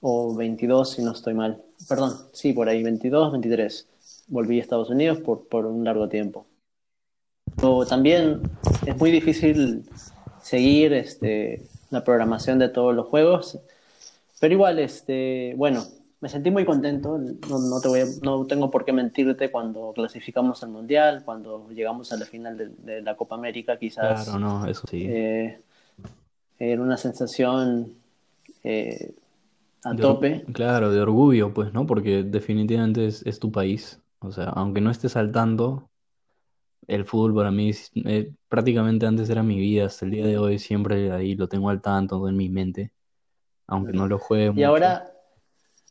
o 0.00 0.34
22 0.34 0.90
si 0.90 1.02
no 1.02 1.12
estoy 1.12 1.34
mal. 1.34 1.62
Perdón, 1.88 2.14
sí, 2.32 2.54
por 2.54 2.70
ahí, 2.70 2.82
22, 2.82 3.32
23. 3.32 3.86
Volví 4.28 4.58
a 4.58 4.62
Estados 4.62 4.88
Unidos 4.88 5.18
por, 5.18 5.46
por 5.46 5.66
un 5.66 5.84
largo 5.84 6.08
tiempo. 6.08 6.46
Pero 7.56 7.86
también 7.86 8.42
es 8.84 8.96
muy 8.98 9.10
difícil 9.10 9.84
seguir 10.42 10.92
este, 10.92 11.62
la 11.90 12.04
programación 12.04 12.58
de 12.58 12.68
todos 12.68 12.94
los 12.94 13.06
juegos, 13.06 13.58
pero 14.40 14.54
igual, 14.54 14.78
este, 14.78 15.54
bueno, 15.56 15.84
me 16.20 16.28
sentí 16.28 16.50
muy 16.50 16.64
contento, 16.64 17.18
no, 17.18 17.58
no, 17.58 17.80
te 17.80 17.88
voy 17.88 18.00
a- 18.00 18.06
no 18.22 18.46
tengo 18.46 18.70
por 18.70 18.84
qué 18.84 18.92
mentirte 18.92 19.50
cuando 19.50 19.92
clasificamos 19.94 20.62
al 20.62 20.70
Mundial, 20.70 21.22
cuando 21.24 21.68
llegamos 21.70 22.12
a 22.12 22.16
la 22.16 22.26
final 22.26 22.56
de, 22.56 22.68
de 22.68 23.02
la 23.02 23.16
Copa 23.16 23.36
América, 23.36 23.78
Claro, 23.98 24.38
quizás 24.38 24.38
no, 24.38 24.66
eso 24.66 24.86
sí. 24.86 25.08
eh, 25.08 25.60
era 26.58 26.82
una 26.82 26.96
sensación 26.96 27.94
eh, 28.64 29.14
a 29.84 29.94
De 29.94 30.02
tope. 30.02 30.46
claro, 30.52 30.90
de 30.92 31.00
orgullo, 31.00 31.52
pues, 31.54 31.72
¿no? 31.72 31.86
Porque 31.86 32.22
definitivamente 32.22 33.06
es, 33.06 33.24
es 33.26 33.38
tu 33.38 33.50
país. 33.52 34.00
O 34.20 34.32
sea, 34.32 34.46
aunque 34.50 34.80
no 34.80 34.90
estés 34.90 35.16
al 35.16 35.32
tanto, 35.32 35.90
el 36.88 37.04
fútbol 37.06 37.34
para 37.34 37.50
mí 37.50 37.70
es- 37.70 37.90
eh, 37.94 38.32
prácticamente 38.48 39.06
antes 39.06 39.28
era 39.30 39.42
mi 39.42 39.58
vida. 39.58 39.86
Hasta 39.86 40.04
el 40.06 40.10
día 40.12 40.26
de 40.26 40.38
hoy 40.38 40.58
siempre 40.58 41.10
ahí 41.12 41.34
lo 41.36 41.48
tengo 41.48 41.70
al 41.70 41.80
tanto 41.82 42.28
en 42.28 42.36
mi 42.36 42.48
mente, 42.48 42.92
aunque 43.68 43.92
no 43.94 44.08
lo 44.08 44.18
juegue 44.18 44.52
Y 44.56 44.62
mucho. 44.62 44.64
ahora, 44.64 45.06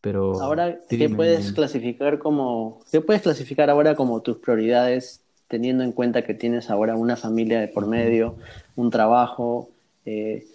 Pero 0.01 0.39
ahora, 0.39 0.79
¿qué 0.89 1.09
puedes 1.09 1.51
clasificar 1.51 2.19
como, 2.19 2.79
qué 2.91 3.01
puedes 3.01 3.21
clasificar 3.21 3.69
ahora 3.69 3.95
como 3.95 4.21
tus 4.21 4.37
prioridades, 4.39 5.21
teniendo 5.47 5.83
en 5.83 5.91
cuenta 5.91 6.23
que 6.23 6.33
tienes 6.33 6.69
ahora 6.69 6.95
una 6.95 7.15
familia 7.15 7.59
de 7.59 7.67
por 7.67 7.87
medio, 7.87 8.37
un 8.75 8.89
trabajo? 8.89 9.69
eh, 10.05 10.45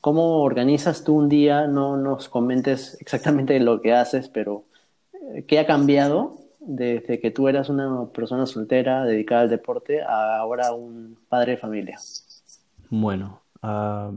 ¿cómo 0.00 0.42
organizas 0.42 1.04
tú 1.04 1.16
un 1.16 1.28
día? 1.28 1.66
No 1.66 1.96
nos 1.96 2.28
comentes 2.28 2.96
exactamente 3.00 3.58
lo 3.60 3.80
que 3.82 3.92
haces, 3.94 4.28
pero 4.28 4.64
eh, 5.34 5.44
¿qué 5.46 5.58
ha 5.60 5.66
cambiado 5.66 6.38
desde 6.66 7.20
que 7.20 7.30
tú 7.30 7.48
eras 7.48 7.68
una 7.68 8.06
persona 8.12 8.46
soltera 8.46 9.04
dedicada 9.04 9.42
al 9.42 9.50
deporte 9.50 10.02
a 10.02 10.38
ahora 10.38 10.72
un 10.72 11.18
padre 11.28 11.52
de 11.52 11.58
familia? 11.58 11.98
Bueno, 12.90 13.42
ah, 13.62 14.12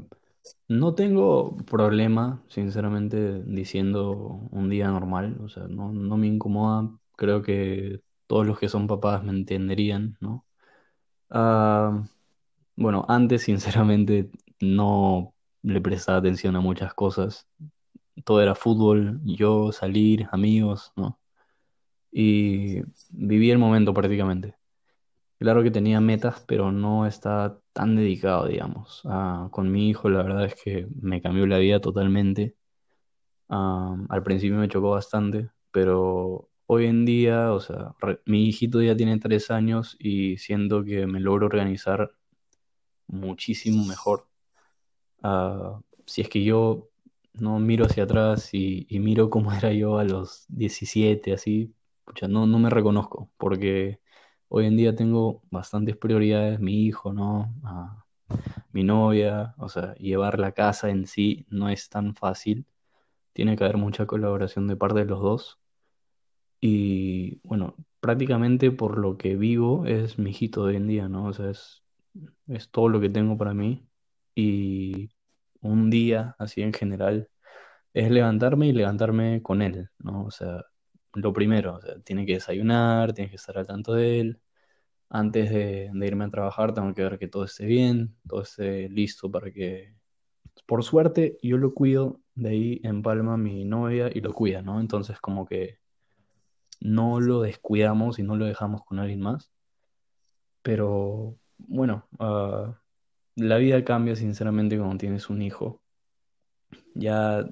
no 0.68 0.96
tengo 0.96 1.58
problema, 1.66 2.44
sinceramente, 2.50 3.44
diciendo 3.46 4.48
un 4.52 4.70
día 4.70 4.90
normal, 4.90 5.38
o 5.42 5.50
sea, 5.50 5.68
no, 5.68 5.92
no 5.94 6.18
me 6.18 6.28
incomoda, 6.28 6.92
creo 7.16 7.42
que 7.42 8.02
todos 8.28 8.46
los 8.48 8.60
que 8.60 8.70
son 8.70 8.88
papás 8.88 9.24
me 9.24 9.32
entenderían, 9.32 10.18
¿no? 10.20 10.46
Ah, 11.30 12.04
bueno, 12.76 13.06
antes, 13.10 13.44
sinceramente, 13.46 14.32
no 14.62 15.36
le 15.64 15.82
prestaba 15.82 16.20
atención 16.20 16.56
a 16.56 16.62
muchas 16.62 16.94
cosas, 16.94 17.48
todo 18.26 18.42
era 18.42 18.56
fútbol, 18.56 19.22
yo 19.26 19.72
salir, 19.72 20.28
amigos, 20.32 20.94
¿no? 20.96 21.20
Y 22.18 22.82
viví 23.12 23.52
el 23.52 23.58
momento 23.58 23.94
prácticamente. 23.94 24.56
Claro 25.38 25.64
que 25.64 25.72
tenía 25.72 26.00
metas, 26.00 26.46
pero 26.48 26.72
no 26.72 27.06
estaba 27.06 27.60
tan 27.74 27.98
dedicado, 27.98 28.48
digamos. 28.48 29.04
Con 29.52 29.70
mi 29.70 29.90
hijo, 29.90 30.10
la 30.10 30.24
verdad 30.24 30.46
es 30.46 30.56
que 30.56 30.88
me 31.02 31.22
cambió 31.22 31.46
la 31.46 31.58
vida 31.58 31.82
totalmente. 31.82 32.56
Al 33.50 34.24
principio 34.24 34.58
me 34.58 34.70
chocó 34.70 34.92
bastante, 34.92 35.50
pero 35.72 36.50
hoy 36.68 36.86
en 36.86 37.04
día, 37.04 37.52
o 37.52 37.60
sea, 37.60 37.96
mi 38.26 38.46
hijito 38.48 38.82
ya 38.82 38.96
tiene 38.96 39.20
tres 39.20 39.52
años 39.52 39.98
y 40.00 40.38
siento 40.38 40.86
que 40.86 41.08
me 41.08 41.20
logro 41.20 41.48
organizar 41.48 42.14
muchísimo 43.08 43.84
mejor. 43.86 44.28
Ah, 45.22 45.82
si 46.06 46.22
es 46.22 46.30
que 46.30 46.46
yo 46.46 46.90
no 47.34 47.60
miro 47.60 47.86
hacia 47.86 48.04
atrás 48.04 48.54
y, 48.54 48.88
y 48.90 49.00
miro 49.00 49.30
cómo 49.30 49.52
era 49.54 49.74
yo 49.74 49.98
a 49.98 50.06
los 50.06 50.46
17 50.48 51.34
así, 51.34 51.74
no, 52.30 52.48
no 52.48 52.60
me 52.60 52.70
reconozco, 52.70 53.32
porque 53.38 54.00
hoy 54.50 54.66
en 54.68 54.78
día 54.78 54.96
tengo 54.96 55.44
bastantes 55.52 55.98
prioridades, 55.98 56.60
mi 56.60 56.86
hijo, 56.86 57.14
¿no? 57.14 57.54
Ah, 57.64 58.06
mi 58.72 58.84
novia, 58.84 59.56
o 59.58 59.70
sea, 59.70 59.96
llevar 59.96 60.40
la 60.40 60.54
casa 60.54 60.90
en 60.90 61.08
sí 61.08 61.46
no 61.50 61.70
es 61.70 61.90
tan 61.90 62.16
fácil, 62.16 62.66
tiene 63.34 63.58
que 63.58 63.64
haber 63.66 63.78
mucha 63.78 64.06
colaboración 64.08 64.68
de 64.68 64.78
parte 64.78 65.00
de 65.00 65.06
los 65.06 65.22
dos. 65.22 65.60
Y 66.62 67.40
bueno, 67.48 67.76
prácticamente 68.00 68.72
por 68.72 68.98
lo 68.98 69.18
que 69.18 69.36
vivo 69.36 69.86
es 69.86 70.18
mi 70.20 70.32
hijito 70.32 70.66
de 70.66 70.72
hoy 70.72 70.76
en 70.78 70.88
día, 70.88 71.10
¿no? 71.10 71.26
O 71.26 71.34
sea, 71.34 71.50
es, 71.52 71.84
es 72.48 72.70
todo 72.72 72.90
lo 72.90 73.00
que 73.02 73.10
tengo 73.10 73.38
para 73.38 73.54
mí. 73.54 73.88
Y 74.36 75.12
un 75.62 75.90
día, 75.90 76.36
así 76.40 76.62
en 76.62 76.74
general, 76.74 77.30
es 77.94 78.12
levantarme 78.12 78.68
y 78.68 78.74
levantarme 78.74 79.42
con 79.44 79.62
él, 79.62 79.90
¿no? 80.00 80.26
O 80.26 80.32
sea, 80.32 80.66
lo 81.16 81.34
primero, 81.34 81.76
o 81.76 81.82
sea, 81.82 82.00
tiene 82.02 82.26
que 82.26 82.34
desayunar, 82.34 83.14
tiene 83.14 83.30
que 83.30 83.38
estar 83.38 83.58
al 83.58 83.68
tanto 83.68 83.94
de 83.94 84.20
él. 84.20 84.40
Antes 85.10 85.50
de, 85.52 85.92
de 85.94 86.08
irme 86.08 86.26
a 86.26 86.30
trabajar, 86.30 86.74
tengo 86.74 86.94
que 86.94 87.04
ver 87.04 87.20
que 87.20 87.28
todo 87.28 87.46
esté 87.46 87.66
bien, 87.66 88.16
todo 88.28 88.42
esté 88.44 88.90
listo 88.90 89.32
para 89.32 89.52
que... 89.52 89.94
Por 90.66 90.84
suerte, 90.84 91.38
yo 91.44 91.58
lo 91.58 91.74
cuido, 91.74 92.22
de 92.36 92.50
ahí 92.50 92.82
en 92.84 93.02
Palma 93.02 93.38
mi 93.38 93.66
novia 93.66 94.10
y 94.14 94.22
lo 94.22 94.34
cuida, 94.34 94.62
¿no? 94.62 94.80
Entonces, 94.80 95.20
como 95.20 95.46
que 95.46 95.80
no 96.82 97.20
lo 97.20 97.42
descuidamos 97.42 98.20
y 98.20 98.24
no 98.24 98.36
lo 98.36 98.46
dejamos 98.46 98.84
con 98.86 99.00
alguien 99.00 99.22
más. 99.22 99.52
Pero 100.62 101.38
bueno, 101.58 102.08
ah, 102.20 102.80
la 103.36 103.58
vida 103.58 103.84
cambia 103.86 104.16
sinceramente 104.16 104.78
cuando 104.78 104.98
tienes 104.98 105.30
un 105.30 105.42
hijo. 105.42 105.82
Ya 106.94 107.46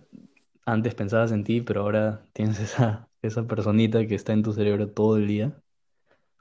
antes 0.65 0.95
pensabas 0.95 1.31
en 1.31 1.43
ti, 1.43 1.61
pero 1.61 1.81
ahora 1.81 2.25
tienes 2.33 2.59
esa, 2.59 3.09
esa 3.23 3.47
personita 3.47 4.05
que 4.07 4.15
está 4.15 4.33
en 4.33 4.43
tu 4.43 4.53
cerebro 4.53 4.89
todo 4.91 5.17
el 5.17 5.27
día. 5.27 5.61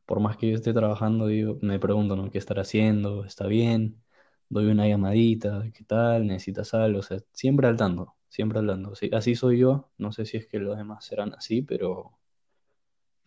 Por 0.06 0.20
más 0.20 0.36
que 0.36 0.50
yo 0.50 0.56
esté 0.56 0.72
trabajando, 0.74 1.26
digo, 1.28 1.58
me 1.62 1.78
pregunto, 1.80 2.16
¿no? 2.16 2.30
¿Qué 2.30 2.38
estará 2.38 2.62
haciendo? 2.62 3.24
¿Está 3.24 3.46
bien? 3.46 4.02
Doy 4.48 4.66
una 4.66 4.86
llamadita, 4.88 5.64
¿qué 5.74 5.84
tal? 5.84 6.26
¿Necesitas 6.26 6.74
algo? 6.74 7.00
O 7.00 7.02
sea, 7.02 7.18
siempre 7.32 7.68
al 7.68 7.76
tanto, 7.76 8.14
siempre. 8.28 8.60
Sí, 8.94 9.10
así 9.12 9.34
soy 9.36 9.58
yo, 9.60 9.90
no 9.98 10.12
sé 10.12 10.26
si 10.26 10.36
es 10.38 10.46
que 10.46 10.58
los 10.58 10.76
demás 10.76 11.04
serán 11.06 11.34
así, 11.34 11.62
pero, 11.62 12.12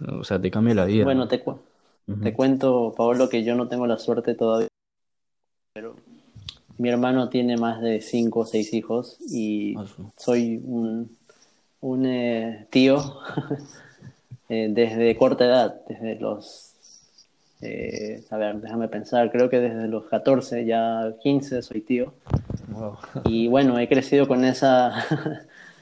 o 0.07 0.23
sea, 0.23 0.39
te 0.41 0.51
cambia 0.51 0.75
la 0.75 0.85
vida, 0.85 1.05
Bueno, 1.05 1.21
¿no? 1.21 1.27
te, 1.27 1.43
cu- 1.43 1.59
te 2.21 2.33
cuento, 2.33 2.93
Pablo, 2.95 3.29
que 3.29 3.43
yo 3.43 3.55
no 3.55 3.67
tengo 3.67 3.87
la 3.87 3.97
suerte 3.97 4.35
todavía, 4.35 4.67
pero 5.73 5.95
mi 6.77 6.89
hermano 6.89 7.29
tiene 7.29 7.57
más 7.57 7.81
de 7.81 8.01
cinco 8.01 8.41
o 8.41 8.45
seis 8.45 8.73
hijos 8.73 9.17
y 9.29 9.75
Ah, 9.75 9.85
soy 10.17 10.61
un, 10.63 11.17
un 11.85 12.03
eh, 12.07 12.65
tío 12.71 12.97
eh, 14.49 14.69
desde 14.71 15.15
corta 15.15 15.45
edad, 15.45 15.81
desde 15.87 16.15
los, 16.15 16.73
eh, 17.61 18.23
a 18.31 18.37
ver, 18.37 18.55
déjame 18.59 18.87
pensar, 18.87 19.31
creo 19.31 19.51
que 19.51 19.59
desde 19.59 19.87
los 19.87 20.05
14, 20.05 20.65
ya 20.65 21.13
15 21.21 21.61
soy 21.61 21.81
tío. 21.81 22.13
Wow. 22.69 22.97
Y 23.25 23.47
bueno, 23.47 23.77
he 23.77 23.87
crecido 23.87 24.27
con 24.27 24.45
esa, 24.45 25.05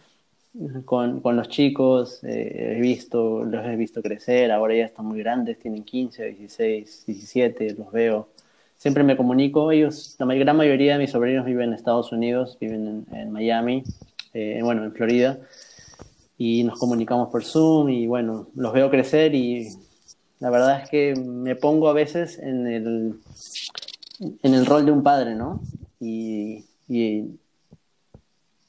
con, 0.85 1.21
con 1.21 1.37
los 1.37 1.47
chicos, 1.47 2.21
eh, 2.25 2.75
he 2.75 2.81
visto, 2.81 3.45
los 3.45 3.65
he 3.65 3.77
visto 3.77 4.01
crecer, 4.01 4.51
ahora 4.51 4.75
ya 4.75 4.85
están 4.85 5.05
muy 5.05 5.19
grandes, 5.19 5.57
tienen 5.57 5.85
15, 5.85 6.33
16, 6.33 7.05
17, 7.07 7.75
los 7.75 7.93
veo. 7.93 8.27
Siempre 8.75 9.05
me 9.05 9.15
comunico, 9.15 9.71
ellos, 9.71 10.17
la 10.19 10.25
gran 10.35 10.57
mayoría 10.57 10.93
de 10.93 10.99
mis 10.99 11.11
sobrinos 11.11 11.45
viven 11.45 11.69
en 11.69 11.75
Estados 11.75 12.11
Unidos, 12.11 12.57
viven 12.59 13.05
en, 13.09 13.17
en 13.17 13.31
Miami, 13.31 13.83
eh, 14.33 14.59
bueno, 14.61 14.83
en 14.83 14.91
Florida, 14.91 15.39
y 16.37 16.63
nos 16.63 16.79
comunicamos 16.79 17.29
por 17.29 17.43
Zoom 17.43 17.89
y 17.89 18.07
bueno, 18.07 18.47
los 18.55 18.73
veo 18.73 18.89
crecer 18.89 19.33
y 19.35 19.69
la 20.39 20.49
verdad 20.49 20.81
es 20.83 20.89
que 20.89 21.15
me 21.15 21.55
pongo 21.55 21.87
a 21.89 21.93
veces 21.93 22.37
en 22.39 22.67
el, 22.67 23.15
en 24.41 24.53
el 24.53 24.65
rol 24.65 24.85
de 24.85 24.91
un 24.91 25.03
padre, 25.03 25.35
¿no? 25.35 25.61
Y, 25.99 26.65
y 26.89 27.25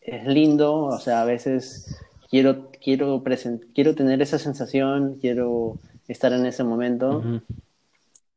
es 0.01 0.27
lindo, 0.27 0.75
o 0.85 0.99
sea, 0.99 1.23
a 1.23 1.25
veces 1.25 1.99
quiero, 2.31 2.71
quiero, 2.83 3.23
presen- 3.25 3.67
quiero 3.75 3.95
tener 3.95 4.21
esa 4.23 4.39
sensación, 4.39 5.19
quiero 5.21 5.79
estar 6.07 6.33
en 6.33 6.45
ese 6.47 6.63
momento, 6.65 7.23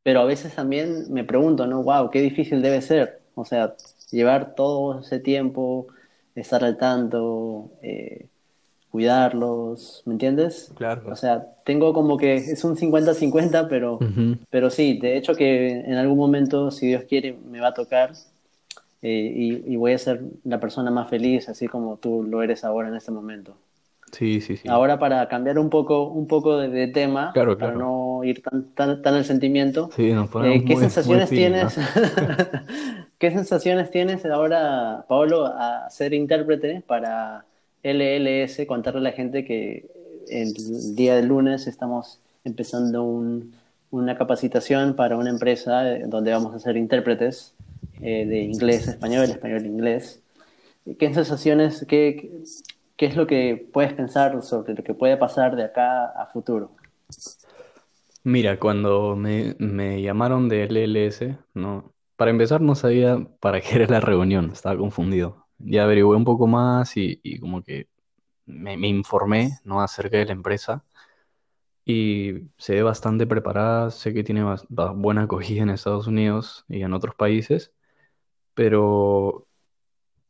pero 0.02 0.20
a 0.20 0.24
veces 0.24 0.54
también 0.54 1.12
me 1.12 1.22
pregunto, 1.24 1.66
¿no? 1.66 1.82
Wow, 1.82 2.10
qué 2.10 2.20
difícil 2.22 2.62
debe 2.62 2.80
ser, 2.80 3.20
o 3.34 3.44
sea, 3.44 3.74
llevar 4.10 4.54
todo 4.54 5.00
ese 5.00 5.20
tiempo, 5.20 5.86
estar 6.34 6.64
al 6.64 6.78
tanto, 6.78 7.70
eh, 7.82 8.28
cuidarlos, 8.90 10.02
¿me 10.06 10.14
entiendes? 10.14 10.72
Claro. 10.76 11.02
O 11.10 11.16
sea, 11.16 11.46
tengo 11.64 11.92
como 11.92 12.16
que 12.16 12.36
es 12.36 12.64
un 12.64 12.76
50-50, 12.76 13.68
pero, 13.68 13.98
pero 14.50 14.70
sí, 14.70 14.98
de 14.98 15.16
hecho 15.16 15.34
que 15.34 15.80
en 15.80 15.94
algún 15.94 16.16
momento, 16.16 16.70
si 16.70 16.86
Dios 16.86 17.04
quiere, 17.04 17.36
me 17.50 17.60
va 17.60 17.68
a 17.68 17.74
tocar 17.74 18.12
eh, 19.02 19.32
y, 19.34 19.72
y 19.72 19.76
voy 19.76 19.92
a 19.92 19.98
ser 19.98 20.22
la 20.44 20.58
persona 20.60 20.90
más 20.90 21.08
feliz, 21.08 21.48
así 21.48 21.68
como 21.68 21.98
tú 21.98 22.22
lo 22.24 22.42
eres 22.42 22.64
ahora 22.64 22.88
en 22.88 22.96
este 22.96 23.10
momento. 23.10 23.56
Sí, 24.12 24.40
sí, 24.40 24.56
sí. 24.56 24.68
Ahora 24.68 24.98
para 24.98 25.28
cambiar 25.28 25.58
un 25.58 25.70
poco, 25.70 26.08
un 26.08 26.26
poco 26.26 26.56
de, 26.56 26.68
de 26.68 26.88
tema, 26.88 27.30
Claro, 27.32 27.58
para 27.58 27.72
no 27.74 28.24
ir 28.24 28.42
tan, 28.42 28.70
tan, 28.74 29.02
tan 29.02 29.14
al 29.14 29.24
sentimiento, 29.24 29.90
Sí, 29.94 30.12
nos 30.12 30.28
ponemos 30.28 30.56
eh, 30.56 30.60
¿qué 30.60 30.66
muy, 30.66 30.74
muy 30.76 30.82
sensaciones 30.84 31.28
tienes? 31.28 31.76
¿Qué 33.18 33.30
sensaciones 33.30 33.90
tienes 33.90 34.24
ahora, 34.24 35.04
Pablo, 35.08 35.46
a 35.46 35.90
ser 35.90 36.14
intérprete 36.14 36.82
para 36.86 37.44
LLS? 37.82 38.66
Contarle 38.66 39.00
a 39.00 39.02
la 39.04 39.12
gente 39.12 39.44
que 39.44 39.86
el 40.28 40.54
día 40.94 41.16
del 41.16 41.26
lunes 41.28 41.66
estamos 41.66 42.20
empezando 42.44 43.02
un- 43.04 43.54
una 43.90 44.16
capacitación 44.18 44.94
para 44.96 45.16
una 45.16 45.30
empresa 45.30 45.90
eh, 45.96 46.04
donde 46.06 46.32
vamos 46.32 46.54
a 46.54 46.58
ser 46.60 46.76
intérpretes 46.76 47.54
eh, 48.00 48.26
de 48.26 48.40
inglés 48.40 48.88
español, 48.88 49.30
español 49.30 49.64
a 49.64 49.66
inglés. 49.68 50.20
¿Qué 50.98 51.12
sensaciones, 51.14 51.84
qué, 51.88 52.30
qué 52.96 53.06
es 53.06 53.16
lo 53.16 53.26
que 53.26 53.68
puedes 53.72 53.92
pensar 53.94 54.42
sobre 54.42 54.74
lo 54.74 54.82
que 54.84 54.94
puede 54.94 55.16
pasar 55.16 55.56
de 55.56 55.64
acá 55.64 56.06
a 56.06 56.26
futuro? 56.26 56.70
Mira, 58.24 58.58
cuando 58.60 59.16
me, 59.16 59.56
me 59.58 60.02
llamaron 60.02 60.48
de 60.48 60.64
LLS, 60.64 61.38
no, 61.54 61.94
para 62.16 62.30
empezar 62.30 62.60
no 62.60 62.74
sabía 62.74 63.18
para 63.40 63.60
qué 63.60 63.76
era 63.76 63.86
la 63.86 64.00
reunión, 64.00 64.50
estaba 64.52 64.76
confundido. 64.78 65.47
Ya 65.58 65.84
averigué 65.84 66.06
un 66.06 66.24
poco 66.24 66.46
más 66.46 66.96
y, 66.96 67.38
como 67.40 67.62
que 67.62 67.88
me, 68.46 68.74
informé, 68.88 69.58
¿no? 69.64 69.80
acerca 69.80 70.18
de 70.18 70.26
la 70.26 70.32
empresa 70.32 70.84
y 71.84 72.50
se 72.58 72.74
ve 72.74 72.82
bastante 72.82 73.26
preparada, 73.26 73.90
sé 73.90 74.12
que 74.12 74.22
tiene 74.24 74.44
buena 74.68 75.22
acogida 75.22 75.62
en 75.62 75.70
Estados 75.70 76.06
Unidos 76.06 76.64
y 76.68 76.82
en 76.82 76.92
otros 76.92 77.14
países, 77.14 77.72
pero 78.54 79.46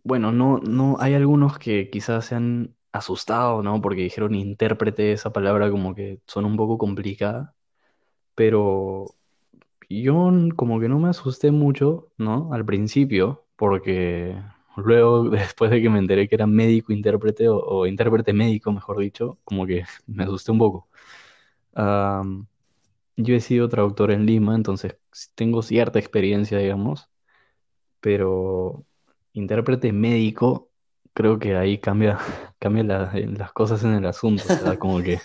bueno, 0.05 0.33
no, 0.33 0.59
no, 0.59 0.97
hay 1.01 1.14
algunos 1.14 1.59
que 1.59 1.91
quizás 1.91 2.27
se 2.27 2.37
han 2.37 2.77
asustado, 2.93 3.62
¿no? 3.62 3.81
Porque 3.83 4.03
dijeron 4.03 4.35
intérprete, 4.35 5.12
esa 5.12 5.33
palabra 5.33 5.71
como 5.71 5.95
que 5.95 6.21
suena 6.27 6.49
un 6.49 6.57
poco 6.57 6.79
complicada, 6.79 7.55
pero 8.35 9.07
yo 9.88 10.31
como 10.57 10.81
que 10.81 10.88
no 10.88 10.99
me 11.01 11.11
asusté 11.11 11.51
mucho, 11.53 12.11
¿no? 12.19 12.53
Al 12.55 12.64
principio, 12.64 13.47
porque 13.57 14.41
luego, 14.85 15.25
después 15.31 15.71
de 15.71 15.83
que 15.83 15.91
me 15.91 15.99
enteré 15.99 16.29
que 16.29 16.35
era 16.37 16.47
médico 16.47 16.93
intérprete 16.93 17.49
o, 17.49 17.59
o 17.59 17.87
intérprete 17.87 18.33
médico, 18.33 18.73
mejor 18.73 18.99
dicho, 18.99 19.38
como 19.45 19.67
que 19.67 19.85
me 20.07 20.25
asusté 20.25 20.53
un 20.53 20.59
poco. 20.59 20.88
Am, 21.75 22.47
yo 23.17 23.35
he 23.37 23.41
sido 23.41 23.69
traductor 23.69 24.11
en 24.12 24.27
Lima, 24.27 24.55
entonces 24.57 24.97
tengo 25.35 25.62
cierta 25.62 25.99
experiencia, 25.99 26.59
digamos, 26.59 27.11
pero 28.01 28.85
intérprete 29.33 29.93
médico, 29.93 30.71
creo 31.14 31.38
que 31.38 31.57
ahí 31.57 31.79
cambia, 31.79 32.19
cambia 32.59 32.85
la- 32.85 33.12
las 33.14 33.53
cosas 33.53 33.85
en 33.85 33.95
el 33.95 34.07
asunto, 34.07 34.45
o 34.47 34.49
sea, 34.51 34.79
como 34.79 35.03
que, 35.03 35.21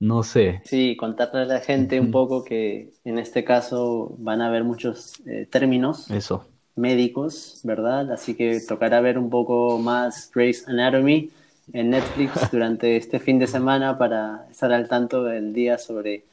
no 0.00 0.22
sé. 0.22 0.62
Sí, 0.64 0.96
contarle 0.96 1.40
a 1.42 1.44
la 1.44 1.60
gente 1.60 2.00
un 2.00 2.10
poco 2.10 2.42
que 2.44 2.90
en 3.04 3.18
este 3.18 3.44
caso 3.44 4.14
van 4.18 4.40
a 4.40 4.48
haber 4.48 4.64
muchos 4.64 5.20
eh, 5.26 5.46
términos 5.50 6.08
Eso. 6.10 6.46
Médicos, 6.76 7.60
¿verdad? 7.62 8.12
Así 8.12 8.34
que 8.34 8.60
tocará 8.60 9.00
ver 9.00 9.18
un 9.18 9.30
poco 9.30 9.78
más 9.78 10.30
Grey's 10.34 10.66
Anatomy 10.68 11.30
en 11.72 11.90
Netflix 11.90 12.32
durante 12.52 12.96
este 12.96 13.18
fin 13.18 13.38
de 13.38 13.46
semana 13.46 13.98
para 13.98 14.46
estar 14.50 14.72
al 14.72 14.88
tanto 14.88 15.24
del 15.24 15.52
día 15.52 15.78
sobre 15.78 16.24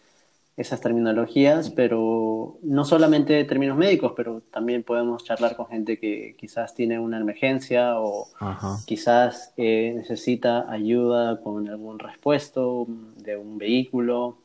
esas 0.58 0.82
terminologías, 0.82 1.70
pero 1.70 2.58
no 2.62 2.84
solamente 2.86 3.44
términos 3.46 3.78
médicos, 3.78 4.14
pero 4.16 4.42
también 4.52 4.84
podemos 4.84 5.24
charlar 5.24 5.56
con 5.56 5.68
gente 5.68 5.98
que 5.98 6.36
quizás 6.38 6.76
tiene 6.76 7.00
una 7.00 7.20
emergencia 7.20 8.00
o 8.00 8.28
Ajá. 8.40 8.78
quizás 8.86 9.54
eh, 9.58 9.94
necesita 9.96 10.70
ayuda 10.70 11.42
con 11.42 11.68
algún 11.70 12.00
repuesto 12.00 12.86
de 13.18 13.38
un 13.38 13.58
vehículo 13.58 14.38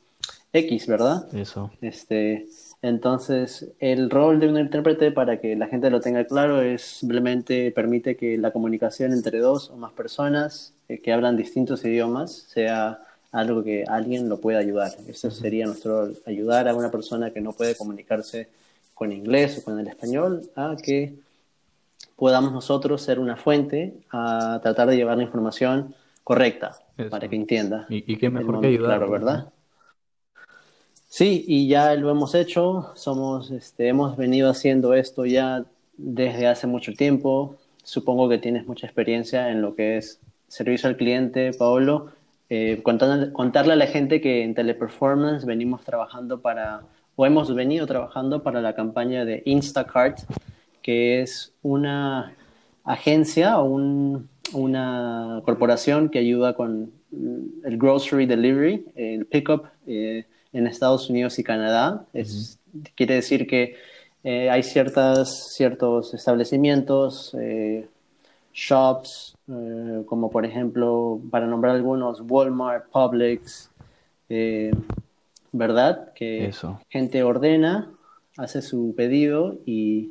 X, 0.53 0.87
¿verdad? 0.87 1.27
Eso. 1.35 1.71
Este, 1.81 2.47
entonces, 2.83 3.73
el 3.81 4.11
rol 4.11 4.39
de 4.39 4.49
un 4.49 4.59
intérprete, 4.59 5.11
para 5.11 5.41
que 5.41 5.57
la 5.57 5.67
gente 5.67 5.91
lo 5.91 6.01
tenga 6.01 6.25
claro, 6.25 6.61
es 6.61 6.83
simplemente 6.83 7.73
permite 7.73 8.17
que 8.17 8.39
la 8.39 8.53
comunicación 8.53 9.13
entre 9.13 9.39
dos 9.39 9.71
o 9.71 9.77
más 9.77 9.93
personas 9.93 10.73
eh, 10.89 11.01
que 11.01 11.13
hablan 11.13 11.37
distintos 11.37 11.85
idiomas 11.85 12.33
sea 12.33 13.01
algo 13.33 13.63
que 13.65 13.85
alguien 13.89 14.29
lo 14.29 14.39
pueda 14.41 14.59
ayudar. 14.61 14.93
Eso 15.09 15.31
sería 15.31 15.67
nuestro 15.67 16.01
rol, 16.03 16.17
ayudar 16.27 16.69
a 16.69 16.75
una 16.75 16.91
persona 16.91 17.31
que 17.33 17.41
no 17.41 17.53
puede 17.53 17.75
comunicarse 17.75 18.49
con 18.95 19.13
inglés 19.13 19.59
o 19.59 19.65
con 19.65 19.79
el 19.79 19.89
español 19.89 20.49
a 20.55 20.77
que 20.81 21.15
podamos 22.15 22.53
nosotros 22.53 23.03
ser 23.03 23.19
una 23.19 23.37
fuente 23.37 23.95
a 24.11 24.61
tratar 24.63 24.89
de 24.89 24.97
llevar 24.97 25.19
la 25.19 25.25
información 25.25 25.95
correcta 26.25 26.77
Eso. 26.97 27.11
para 27.11 27.29
que 27.29 27.37
entienda. 27.37 27.87
Y, 27.91 28.11
y 28.11 28.17
qué 28.17 28.31
mejor 28.31 28.61
que 28.61 28.69
ayudar, 28.69 28.99
Claro. 28.99 29.11
¿verdad? 29.11 29.49
Sí, 31.19 31.47
y 31.49 31.67
ya 31.67 31.95
lo 31.95 32.11
hemos 32.11 32.35
hecho, 32.35 32.91
somos, 32.95 33.51
este, 33.51 33.89
hemos 33.89 34.19
venido 34.19 34.51
haciendo 34.51 34.93
esto 34.93 35.25
ya 35.25 35.65
desde 35.97 36.47
hace 36.47 36.67
mucho 36.67 36.93
tiempo. 36.93 37.57
Supongo 37.83 38.29
que 38.29 38.37
tienes 38.37 38.67
mucha 38.67 38.87
experiencia 38.87 39.51
en 39.51 39.63
lo 39.63 39.75
que 39.75 39.97
es 39.97 40.21
servicio 40.47 40.91
al 40.91 40.99
cliente, 40.99 41.53
Paolo. 41.55 42.09
Eh, 42.51 42.81
contarle, 42.83 43.33
contarle 43.33 43.73
a 43.73 43.77
la 43.77 43.87
gente 43.87 44.21
que 44.21 44.43
en 44.45 44.55
Teleperformance 44.55 45.47
venimos 45.47 45.83
trabajando 45.85 46.43
para, 46.43 46.83
o 47.17 47.25
hemos 47.25 47.55
venido 47.55 47.87
trabajando 47.87 48.43
para 48.43 48.61
la 48.61 48.75
campaña 48.75 49.25
de 49.25 49.41
Instacart, 49.47 50.19
que 50.83 51.23
es 51.23 51.55
una 51.63 52.35
agencia 52.85 53.59
o 53.59 53.65
un- 53.65 54.29
una 54.53 55.41
corporación 55.47 56.11
que 56.11 56.19
ayuda 56.19 56.53
con 56.53 56.91
el 57.65 57.79
grocery 57.79 58.27
delivery, 58.27 58.85
el 58.97 59.25
pickup 59.25 59.65
eh, 59.87 60.27
en 60.57 60.67
Estados 60.67 61.11
Unidos 61.11 61.39
y 61.39 61.45
Canadá. 61.45 62.07
Es 62.15 62.59
quiere 62.95 63.15
decir 63.15 63.47
que 63.47 63.77
eh, 64.25 64.51
hay 64.51 64.63
ciertas, 64.63 65.53
ciertos 65.55 66.15
establecimientos, 66.15 67.37
eh, 67.39 67.87
shops, 68.53 69.37
eh, 69.49 70.03
como 70.07 70.31
por 70.31 70.47
ejemplo, 70.47 71.21
para 71.31 71.47
nombrar 71.47 71.77
algunos, 71.77 72.23
Walmart, 72.23 72.87
Publix, 72.91 73.71
¿verdad? 75.53 76.13
Que 76.15 76.47
Eso. 76.47 76.81
gente 76.89 77.23
ordena, 77.23 77.93
hace 78.37 78.63
su 78.63 78.95
pedido 78.97 79.59
y 79.67 80.11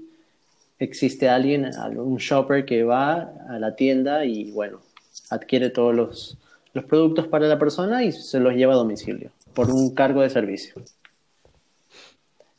existe 0.79 1.27
alguien, 1.27 1.71
un 1.97 2.17
shopper 2.17 2.65
que 2.65 2.83
va 2.83 3.33
a 3.49 3.59
la 3.59 3.75
tienda 3.75 4.25
y 4.25 4.51
bueno, 4.51 4.79
adquiere 5.29 5.69
todos 5.69 5.93
los, 5.93 6.37
los 6.73 6.85
productos 6.85 7.27
para 7.27 7.47
la 7.47 7.59
persona 7.59 8.03
y 8.03 8.11
se 8.11 8.39
los 8.39 8.53
lleva 8.53 8.73
a 8.73 8.77
domicilio 8.77 9.31
por 9.55 9.71
un 9.71 9.95
cargo 9.95 10.21
de 10.21 10.29
servicio. 10.29 10.75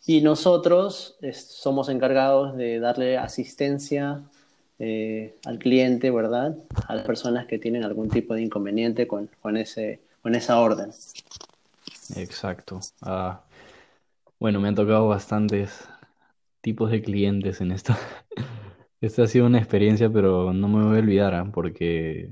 Y 0.06 0.20
nosotros 0.22 1.18
somos 1.32 1.88
encargados 1.88 2.56
de 2.56 2.80
darle 2.80 3.18
asistencia 3.18 4.22
eh, 4.78 5.36
al 5.44 5.58
cliente, 5.58 6.10
¿verdad? 6.10 6.56
A 6.86 6.94
las 6.94 7.04
personas 7.04 7.46
que 7.46 7.58
tienen 7.58 7.84
algún 7.84 8.08
tipo 8.08 8.34
de 8.34 8.42
inconveniente 8.42 9.06
con, 9.06 9.28
con, 9.40 9.56
ese, 9.56 10.00
con 10.22 10.34
esa 10.34 10.60
orden. 10.60 10.90
Exacto. 12.14 12.80
Ah, 13.02 13.42
bueno, 14.38 14.60
me 14.60 14.68
han 14.68 14.74
tocado 14.74 15.08
bastantes 15.08 15.88
tipos 16.60 16.90
de 16.90 17.02
clientes 17.02 17.60
en 17.60 17.72
esto. 17.72 17.94
Esta 19.00 19.24
ha 19.24 19.26
sido 19.26 19.46
una 19.46 19.58
experiencia, 19.58 20.10
pero 20.10 20.52
no 20.52 20.68
me 20.68 20.84
voy 20.84 20.96
a 20.96 21.00
olvidar, 21.00 21.34
¿ah? 21.34 21.50
porque 21.52 22.30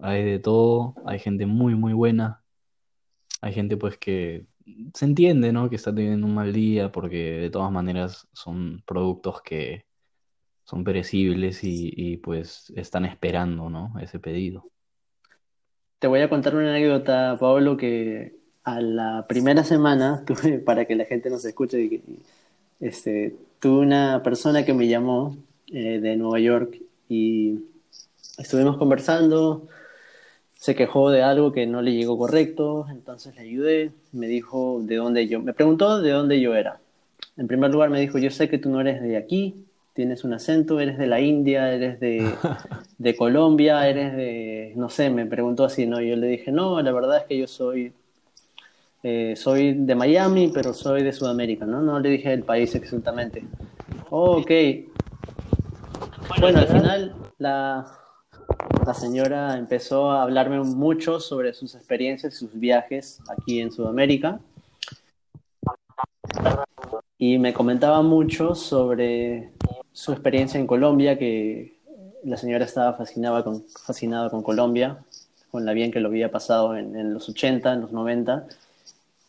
hay 0.00 0.24
de 0.24 0.38
todo, 0.38 0.94
hay 1.04 1.18
gente 1.18 1.46
muy, 1.46 1.74
muy 1.74 1.92
buena, 1.92 2.42
hay 3.46 3.52
gente 3.52 3.76
pues 3.76 3.96
que 3.96 4.44
se 4.94 5.04
entiende, 5.04 5.52
¿no? 5.52 5.70
Que 5.70 5.76
está 5.76 5.94
teniendo 5.94 6.26
un 6.26 6.34
mal 6.34 6.52
día 6.52 6.90
porque 6.90 7.38
de 7.38 7.50
todas 7.50 7.70
maneras 7.70 8.26
son 8.32 8.82
productos 8.84 9.40
que 9.42 9.86
son 10.64 10.82
perecibles 10.82 11.60
y, 11.62 12.16
pues 12.16 12.72
están 12.74 13.04
esperando, 13.04 13.70
¿no? 13.70 13.94
Ese 14.00 14.18
pedido. 14.18 14.68
Te 16.00 16.08
voy 16.08 16.20
a 16.20 16.28
contar 16.28 16.56
una 16.56 16.70
anécdota, 16.70 17.36
Pablo, 17.38 17.76
que 17.76 18.34
a 18.64 18.80
la 18.80 19.26
primera 19.28 19.62
semana, 19.62 20.24
para 20.66 20.84
que 20.84 20.96
la 20.96 21.04
gente 21.04 21.30
nos 21.30 21.44
escuche, 21.44 22.02
este, 22.80 23.36
tuve 23.60 23.78
una 23.78 24.22
persona 24.24 24.64
que 24.64 24.74
me 24.74 24.88
llamó 24.88 25.36
eh, 25.68 26.00
de 26.00 26.16
Nueva 26.16 26.40
York 26.40 26.80
y 27.08 27.60
estuvimos 28.36 28.76
conversando, 28.76 29.68
se 30.66 30.74
quejó 30.74 31.10
de 31.12 31.22
algo 31.22 31.52
que 31.52 31.64
no 31.64 31.80
le 31.80 31.92
llegó 31.92 32.18
correcto, 32.18 32.86
entonces 32.90 33.36
le 33.36 33.42
ayudé, 33.42 33.92
me 34.10 34.26
dijo 34.26 34.80
de 34.82 34.96
dónde 34.96 35.28
yo, 35.28 35.40
me 35.40 35.52
preguntó 35.52 36.02
de 36.02 36.10
dónde 36.10 36.40
yo 36.40 36.56
era. 36.56 36.80
En 37.36 37.46
primer 37.46 37.70
lugar 37.70 37.88
me 37.88 38.00
dijo, 38.00 38.18
yo 38.18 38.32
sé 38.32 38.48
que 38.48 38.58
tú 38.58 38.68
no 38.68 38.80
eres 38.80 39.00
de 39.00 39.16
aquí, 39.16 39.64
tienes 39.92 40.24
un 40.24 40.34
acento, 40.34 40.80
eres 40.80 40.98
de 40.98 41.06
la 41.06 41.20
India, 41.20 41.72
eres 41.72 42.00
de, 42.00 42.28
de 42.98 43.14
Colombia, 43.14 43.88
eres 43.88 44.16
de, 44.16 44.72
no 44.74 44.88
sé, 44.88 45.08
me 45.08 45.24
preguntó 45.24 45.62
así, 45.62 45.86
¿no? 45.86 46.00
Yo 46.00 46.16
le 46.16 46.26
dije, 46.26 46.50
no, 46.50 46.82
la 46.82 46.90
verdad 46.90 47.18
es 47.18 47.24
que 47.26 47.38
yo 47.38 47.46
soy, 47.46 47.92
eh, 49.04 49.34
soy 49.36 49.72
de 49.72 49.94
Miami, 49.94 50.50
pero 50.52 50.74
soy 50.74 51.04
de 51.04 51.12
Sudamérica, 51.12 51.64
¿no? 51.64 51.80
No 51.80 52.00
le 52.00 52.08
dije 52.08 52.32
el 52.32 52.42
país 52.42 52.74
exactamente. 52.74 53.44
Oh, 54.10 54.38
ok. 54.38 54.50
Bueno, 56.40 56.58
al 56.58 56.66
final 56.66 57.14
la, 57.38 57.86
la 58.86 58.94
señora 58.94 59.58
empezó 59.58 60.10
a 60.12 60.22
hablarme 60.22 60.60
mucho 60.60 61.18
sobre 61.18 61.52
sus 61.52 61.74
experiencias, 61.74 62.34
sus 62.34 62.52
viajes 62.58 63.20
aquí 63.28 63.60
en 63.60 63.72
Sudamérica. 63.72 64.38
Y 67.18 67.38
me 67.38 67.52
comentaba 67.52 68.02
mucho 68.02 68.54
sobre 68.54 69.50
su 69.92 70.12
experiencia 70.12 70.60
en 70.60 70.66
Colombia, 70.66 71.18
que 71.18 71.80
la 72.22 72.36
señora 72.36 72.64
estaba 72.64 72.92
fascinada 72.92 73.42
con, 73.42 74.42
Colombia, 74.42 74.98
con 75.50 75.64
la 75.64 75.72
bien 75.72 75.90
que 75.90 76.00
lo 76.00 76.08
había 76.08 76.30
pasado 76.30 76.76
en, 76.76 77.12
los 77.12 77.28
80, 77.28 77.72
en 77.72 77.80
los 77.80 77.92
90. 77.92 78.46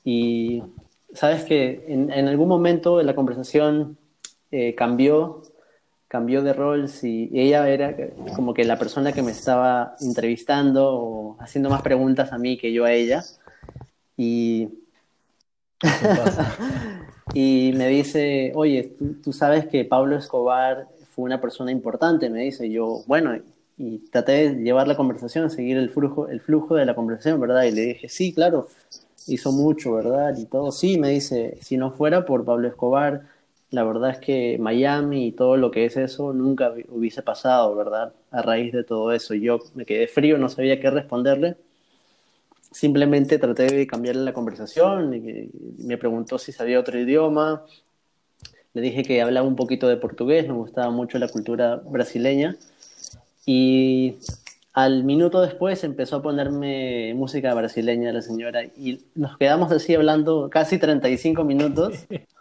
Y 0.03 0.61
sabes 1.13 1.45
que 1.45 1.85
en, 1.87 2.27
algún 2.27 2.47
momento 2.47 3.01
la 3.01 3.15
conversación 3.15 3.97
eh, 4.51 4.75
cambió 4.75 5.43
cambió 6.07 6.41
de 6.41 6.53
rol 6.53 6.87
si 6.87 7.29
ella 7.33 7.67
era 7.69 7.95
como 8.35 8.53
que 8.53 8.63
la 8.63 8.79
persona 8.79 9.11
que 9.11 9.21
me 9.21 9.31
estaba 9.31 9.95
entrevistando 9.99 10.93
o 10.93 11.37
haciendo 11.41 11.69
más 11.69 11.81
preguntas 11.81 12.31
a 12.31 12.37
mí 12.37 12.57
que 12.57 12.71
yo 12.71 12.85
a 12.85 12.93
ella. 12.93 13.23
Y, 14.15 14.69
y 17.33 17.73
me 17.75 17.87
dice, 17.87 18.51
oye, 18.55 18.95
¿tú, 19.23 19.33
sabes 19.33 19.67
que 19.67 19.85
Pablo 19.85 20.17
Escobar 20.17 20.87
fue 21.11 21.25
una 21.25 21.41
persona 21.41 21.71
importante, 21.71 22.29
me 22.29 22.43
dice. 22.43 22.69
yo, 22.69 23.03
bueno, 23.07 23.37
y 23.77 23.99
traté 24.09 24.49
de 24.49 24.63
llevar 24.63 24.87
la 24.87 24.95
conversación, 24.95 25.49
seguir 25.51 25.77
el 25.77 25.89
flujo, 25.91 26.27
el 26.29 26.41
flujo 26.41 26.75
de 26.75 26.85
la 26.85 26.95
conversación, 26.95 27.39
¿verdad? 27.39 27.63
Y 27.63 27.71
le 27.71 27.81
dije, 27.81 28.09
sí, 28.09 28.33
claro, 28.33 28.67
hizo 29.27 29.51
mucho, 29.51 29.93
¿verdad? 29.93 30.35
Y 30.37 30.45
todo, 30.45 30.71
sí, 30.71 30.97
me 30.97 31.09
dice, 31.09 31.57
si 31.61 31.77
no 31.77 31.91
fuera 31.91 32.25
por 32.25 32.43
Pablo 32.43 32.67
Escobar, 32.67 33.23
la 33.69 33.83
verdad 33.83 34.11
es 34.11 34.19
que 34.19 34.57
Miami 34.59 35.27
y 35.27 35.31
todo 35.33 35.57
lo 35.57 35.71
que 35.71 35.85
es 35.85 35.97
eso 35.97 36.31
nunca 36.33 36.73
hubiese 36.89 37.21
pasado, 37.21 37.75
¿verdad? 37.75 38.13
A 38.31 38.41
raíz 38.41 38.71
de 38.71 38.83
todo 38.83 39.11
eso. 39.11 39.33
Yo 39.33 39.59
me 39.75 39.85
quedé 39.85 40.07
frío, 40.07 40.37
no 40.37 40.47
sabía 40.49 40.79
qué 40.79 40.89
responderle. 40.89 41.57
Simplemente 42.71 43.39
traté 43.39 43.65
de 43.65 43.87
cambiarle 43.87 44.23
la 44.23 44.33
conversación 44.33 45.13
y 45.13 45.49
me 45.83 45.97
preguntó 45.97 46.37
si 46.37 46.51
sabía 46.51 46.79
otro 46.79 46.97
idioma. 46.99 47.65
Le 48.73 48.81
dije 48.81 49.03
que 49.03 49.21
hablaba 49.21 49.47
un 49.47 49.55
poquito 49.55 49.87
de 49.87 49.97
portugués, 49.97 50.47
me 50.47 50.53
gustaba 50.53 50.89
mucho 50.89 51.17
la 51.19 51.27
cultura 51.27 51.77
brasileña. 51.77 52.55
Y 53.45 54.15
al 54.73 55.03
minuto 55.03 55.41
después 55.41 55.83
empezó 55.83 56.17
a 56.17 56.21
ponerme 56.21 57.13
música 57.15 57.53
brasileña 57.53 58.13
la 58.13 58.21
señora 58.21 58.63
y 58.63 59.01
nos 59.15 59.37
quedamos 59.37 59.71
así 59.71 59.95
hablando 59.95 60.49
casi 60.49 60.77
35 60.77 61.43
minutos 61.43 62.05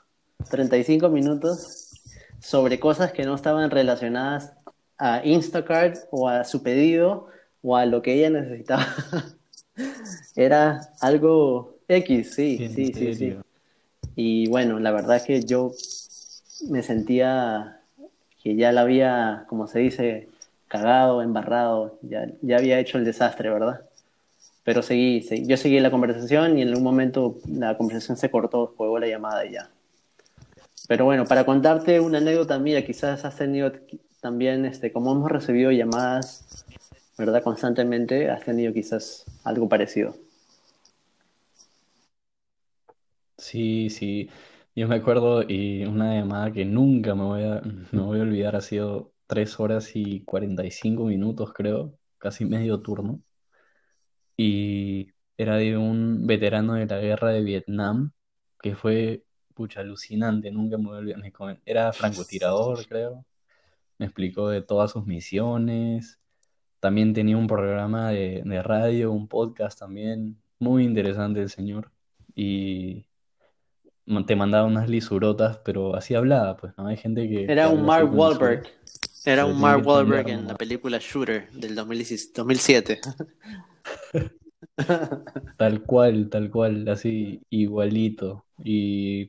35 0.49 1.09
minutos 1.09 2.01
sobre 2.41 2.79
cosas 2.79 3.13
que 3.13 3.25
no 3.25 3.35
estaban 3.35 3.71
relacionadas 3.71 4.53
a 4.99 5.25
Instacart 5.25 5.97
o 6.11 6.29
a 6.29 6.45
su 6.45 6.63
pedido 6.63 7.29
o 7.63 7.77
a 7.77 7.87
lo 7.87 8.03
que 8.03 8.15
ella 8.15 8.31
necesitaba. 8.31 8.87
Era 10.37 10.81
algo 11.01 11.77
X, 11.89 12.35
sí, 12.35 12.71
sí, 12.75 12.93
sí, 12.93 13.15
sí. 13.15 13.37
Y 14.15 14.49
bueno, 14.49 14.79
la 14.79 14.93
verdad 14.93 15.17
es 15.17 15.23
que 15.25 15.43
yo 15.43 15.73
me 16.69 16.83
sentía 16.83 17.81
que 18.43 18.57
ya 18.57 18.73
la 18.73 18.83
había, 18.83 19.45
como 19.49 19.67
se 19.67 19.81
dice, 19.81 20.29
cagado, 20.69 21.23
embarrado, 21.23 21.99
ya, 22.03 22.27
ya 22.43 22.57
había 22.57 22.79
hecho 22.79 22.99
el 22.99 23.05
desastre, 23.05 23.51
¿verdad? 23.51 23.83
Pero 24.65 24.83
seguí, 24.83 25.23
seguí, 25.23 25.47
yo 25.47 25.57
seguí 25.57 25.79
la 25.81 25.91
conversación 25.91 26.59
y 26.59 26.63
en 26.63 26.69
algún 26.69 26.85
momento 26.85 27.37
la 27.49 27.77
conversación 27.77 28.17
se 28.17 28.31
cortó, 28.31 28.75
juego 28.77 28.99
la 28.99 29.07
llamada 29.07 29.45
y 29.45 29.53
ya. 29.53 29.71
Pero 30.89 31.05
bueno, 31.05 31.25
para 31.25 31.45
contarte 31.45 32.01
una 32.01 32.19
anécdota 32.19 32.59
mía, 32.59 32.85
quizás 32.87 33.25
has 33.25 33.37
tenido 33.37 33.73
también, 34.21 34.65
este, 34.65 34.93
como 34.93 35.13
hemos 35.13 35.31
recibido 35.31 35.71
llamadas, 35.73 36.65
¿verdad? 37.19 37.43
Constantemente, 37.43 38.31
has 38.31 38.45
tenido 38.45 38.73
quizás 38.73 39.25
algo 39.45 39.69
parecido. 39.69 40.15
Sí, 43.39 43.91
sí, 43.91 44.31
yo 44.75 44.89
me 44.89 44.97
acuerdo 44.97 45.43
y 45.43 45.85
una 45.85 46.15
llamada 46.15 46.53
que 46.53 46.65
nunca 46.65 47.15
me 47.15 47.25
voy 47.25 47.43
a, 47.45 47.63
me 47.93 48.01
voy 48.03 48.19
a 48.21 48.23
olvidar 48.23 48.57
ha 48.57 48.61
sido 48.61 49.13
3 49.27 49.59
horas 49.61 49.91
y 49.95 50.23
45 50.25 51.05
minutos, 51.05 51.53
creo, 51.53 51.99
casi 52.19 52.45
medio 52.45 52.81
turno. 52.81 53.23
Y 54.37 55.13
era 55.37 55.57
de 55.57 55.77
un 55.77 56.27
veterano 56.27 56.75
de 56.75 56.87
la 56.87 56.99
guerra 57.01 57.31
de 57.31 57.43
Vietnam 57.43 58.13
que 58.61 58.75
fue 58.77 59.26
pucha, 59.57 59.81
alucinante, 59.81 60.51
nunca 60.51 60.77
me 60.77 60.85
voy 60.85 60.97
a 60.97 60.99
olvidar. 60.99 61.61
Era 61.65 61.93
francotirador, 61.93 62.87
creo. 62.89 63.25
Me 63.99 64.05
explicó 64.07 64.51
de 64.51 64.61
todas 64.61 64.93
sus 64.93 65.07
misiones. 65.07 66.21
También 66.79 67.15
tenía 67.15 67.39
un 67.39 67.47
programa 67.47 68.11
de, 68.11 68.63
radio, 68.63 69.11
un 69.11 69.27
podcast 69.27 69.79
también. 69.79 70.37
Muy 70.59 70.85
interesante 70.85 71.41
el 71.41 71.49
señor. 71.49 71.91
Y 72.35 73.07
te 74.27 74.37
mandaba 74.37 74.67
unas 74.67 74.91
lisurotas, 74.91 75.59
pero 75.65 75.97
así 75.97 76.15
hablaba, 76.15 76.59
pues, 76.59 76.75
¿no? 76.77 76.87
Hay 76.87 76.99
gente 76.99 77.27
que... 77.27 77.45
Era 77.45 77.71
un 77.71 77.85
Mark 77.87 78.15
Wahlberg. 78.15 78.69
Era 79.25 79.47
un 79.47 79.59
Mark 79.59 79.85
Wahlberg 79.87 80.29
en 80.29 80.47
la 80.47 80.55
película 80.55 80.99
Shooter 81.01 81.51
del 81.53 81.75
2007. 81.75 83.01
Tal 85.57 85.83
cual, 85.83 86.29
tal 86.29 86.51
cual, 86.51 86.89
así 86.89 87.41
igualito. 87.49 88.45
Y 88.63 89.29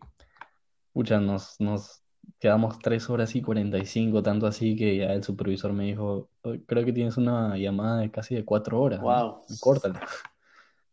Pucha, 0.98 1.20
nos, 1.20 1.62
nos 1.62 2.02
quedamos 2.40 2.80
3 2.80 3.08
horas 3.12 3.36
y 3.36 3.44
45, 3.44 4.24
tanto 4.24 4.48
así 4.48 4.76
que 4.76 4.98
ya 4.98 5.14
el 5.14 5.24
supervisor 5.24 5.72
me 5.72 5.84
dijo, 5.84 6.32
creo 6.66 6.86
que 6.86 6.92
tienes 6.92 7.18
una 7.18 7.56
llamada 7.56 8.00
de 8.00 8.10
casi 8.10 8.34
de 8.34 8.44
4 8.44 8.82
horas, 8.82 9.00
wow. 9.02 9.38
Córtala. 9.60 10.02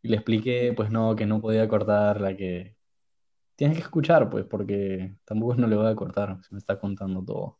Y 0.02 0.08
le 0.08 0.16
expliqué, 0.16 0.74
pues 0.76 0.90
no, 0.90 1.16
que 1.16 1.24
no 1.24 1.40
podía 1.40 1.66
cortarla, 1.68 2.36
que, 2.36 2.76
tienes 3.56 3.78
que 3.78 3.82
escuchar, 3.82 4.28
pues, 4.28 4.44
porque 4.44 5.16
tampoco 5.24 5.54
no 5.54 5.66
le 5.66 5.76
voy 5.76 5.86
a 5.86 5.96
cortar 5.96 6.36
si 6.42 6.54
me 6.54 6.58
está 6.58 6.78
contando 6.78 7.24
todo. 7.24 7.58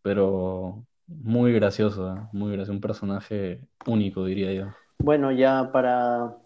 Pero 0.00 0.86
muy 1.06 1.52
gracioso, 1.52 2.14
¿eh? 2.14 2.20
Muy 2.32 2.52
gracioso, 2.52 2.72
un 2.72 2.80
personaje 2.80 3.60
único, 3.84 4.24
diría 4.24 4.50
yo. 4.54 4.68
Bueno, 4.98 5.30
ya 5.30 5.70
para 5.72 6.38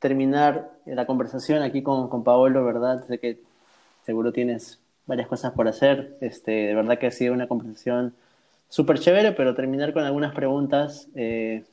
terminar 0.00 0.72
la 0.86 1.06
conversación 1.06 1.62
aquí 1.62 1.84
con, 1.84 2.08
con 2.08 2.24
Paolo, 2.24 2.64
¿verdad? 2.64 3.04
Sé 3.06 3.20
que 3.20 3.48
seguro 4.02 4.32
tienes 4.32 4.80
varias 5.06 5.28
cosas 5.28 5.52
por 5.52 5.68
hacer. 5.68 6.16
Este, 6.20 6.50
de 6.50 6.74
verdad 6.74 6.98
que 6.98 7.06
ha 7.06 7.10
sido 7.10 7.34
una 7.34 7.48
conversación 7.48 8.14
súper 8.68 8.98
chévere, 8.98 9.32
pero 9.32 9.54
terminar 9.54 9.92
con 9.92 10.04
algunas 10.04 10.34
preguntas 10.34 11.08
eh, 11.14 11.64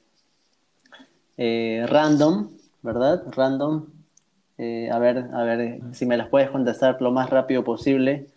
eh, 1.38 1.86
random, 1.88 2.50
¿verdad? 2.82 3.24
Random. 3.32 3.86
Eh, 4.58 4.90
a 4.92 4.98
ver, 4.98 5.30
a 5.34 5.44
ver 5.44 5.80
si 5.94 6.08
me 6.08 6.18
las 6.18 6.30
puedes 6.30 6.50
contestar 6.50 7.00
lo 7.02 7.12
más 7.12 7.30
rápido 7.30 7.64
posible. 7.64 8.28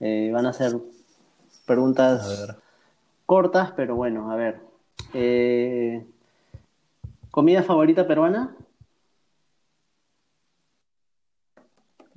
Van 0.00 0.46
a 0.46 0.52
ser 0.52 0.76
preguntas 1.66 2.56
cortas, 3.26 3.72
pero 3.72 3.96
bueno, 3.96 4.30
a 4.30 4.36
ver. 4.36 4.60
¿comida 7.32 7.64
favorita 7.64 8.06
peruana? 8.06 8.54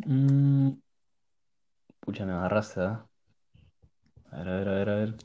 Mm, 0.05 0.80
pucha, 2.11 2.25
me 2.25 2.33
agarraste, 2.33 2.81
¿ah? 2.81 3.05
A 4.31 4.37
ver, 4.43 4.49
a 4.49 4.57
ver, 4.57 4.67
a 4.67 4.73
ver, 4.73 4.89
a 4.89 4.95
ver. 4.95 5.15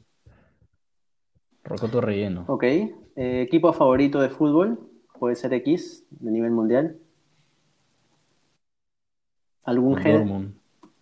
Rocoto 1.64 2.00
relleno. 2.00 2.44
Ok. 2.48 2.62
Eh, 2.62 2.92
¿equipo 3.16 3.72
favorito 3.72 4.20
de 4.20 4.28
fútbol? 4.28 4.78
Puede 5.18 5.34
ser 5.34 5.52
X, 5.54 6.04
de 6.10 6.30
nivel 6.30 6.52
mundial. 6.52 6.96
¿Algún, 9.64 9.96
El 9.96 10.04
gé- 10.04 10.12
Dortmund. 10.12 10.54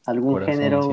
algún 0.07 0.33
Corazón 0.33 0.55
género 0.55 0.88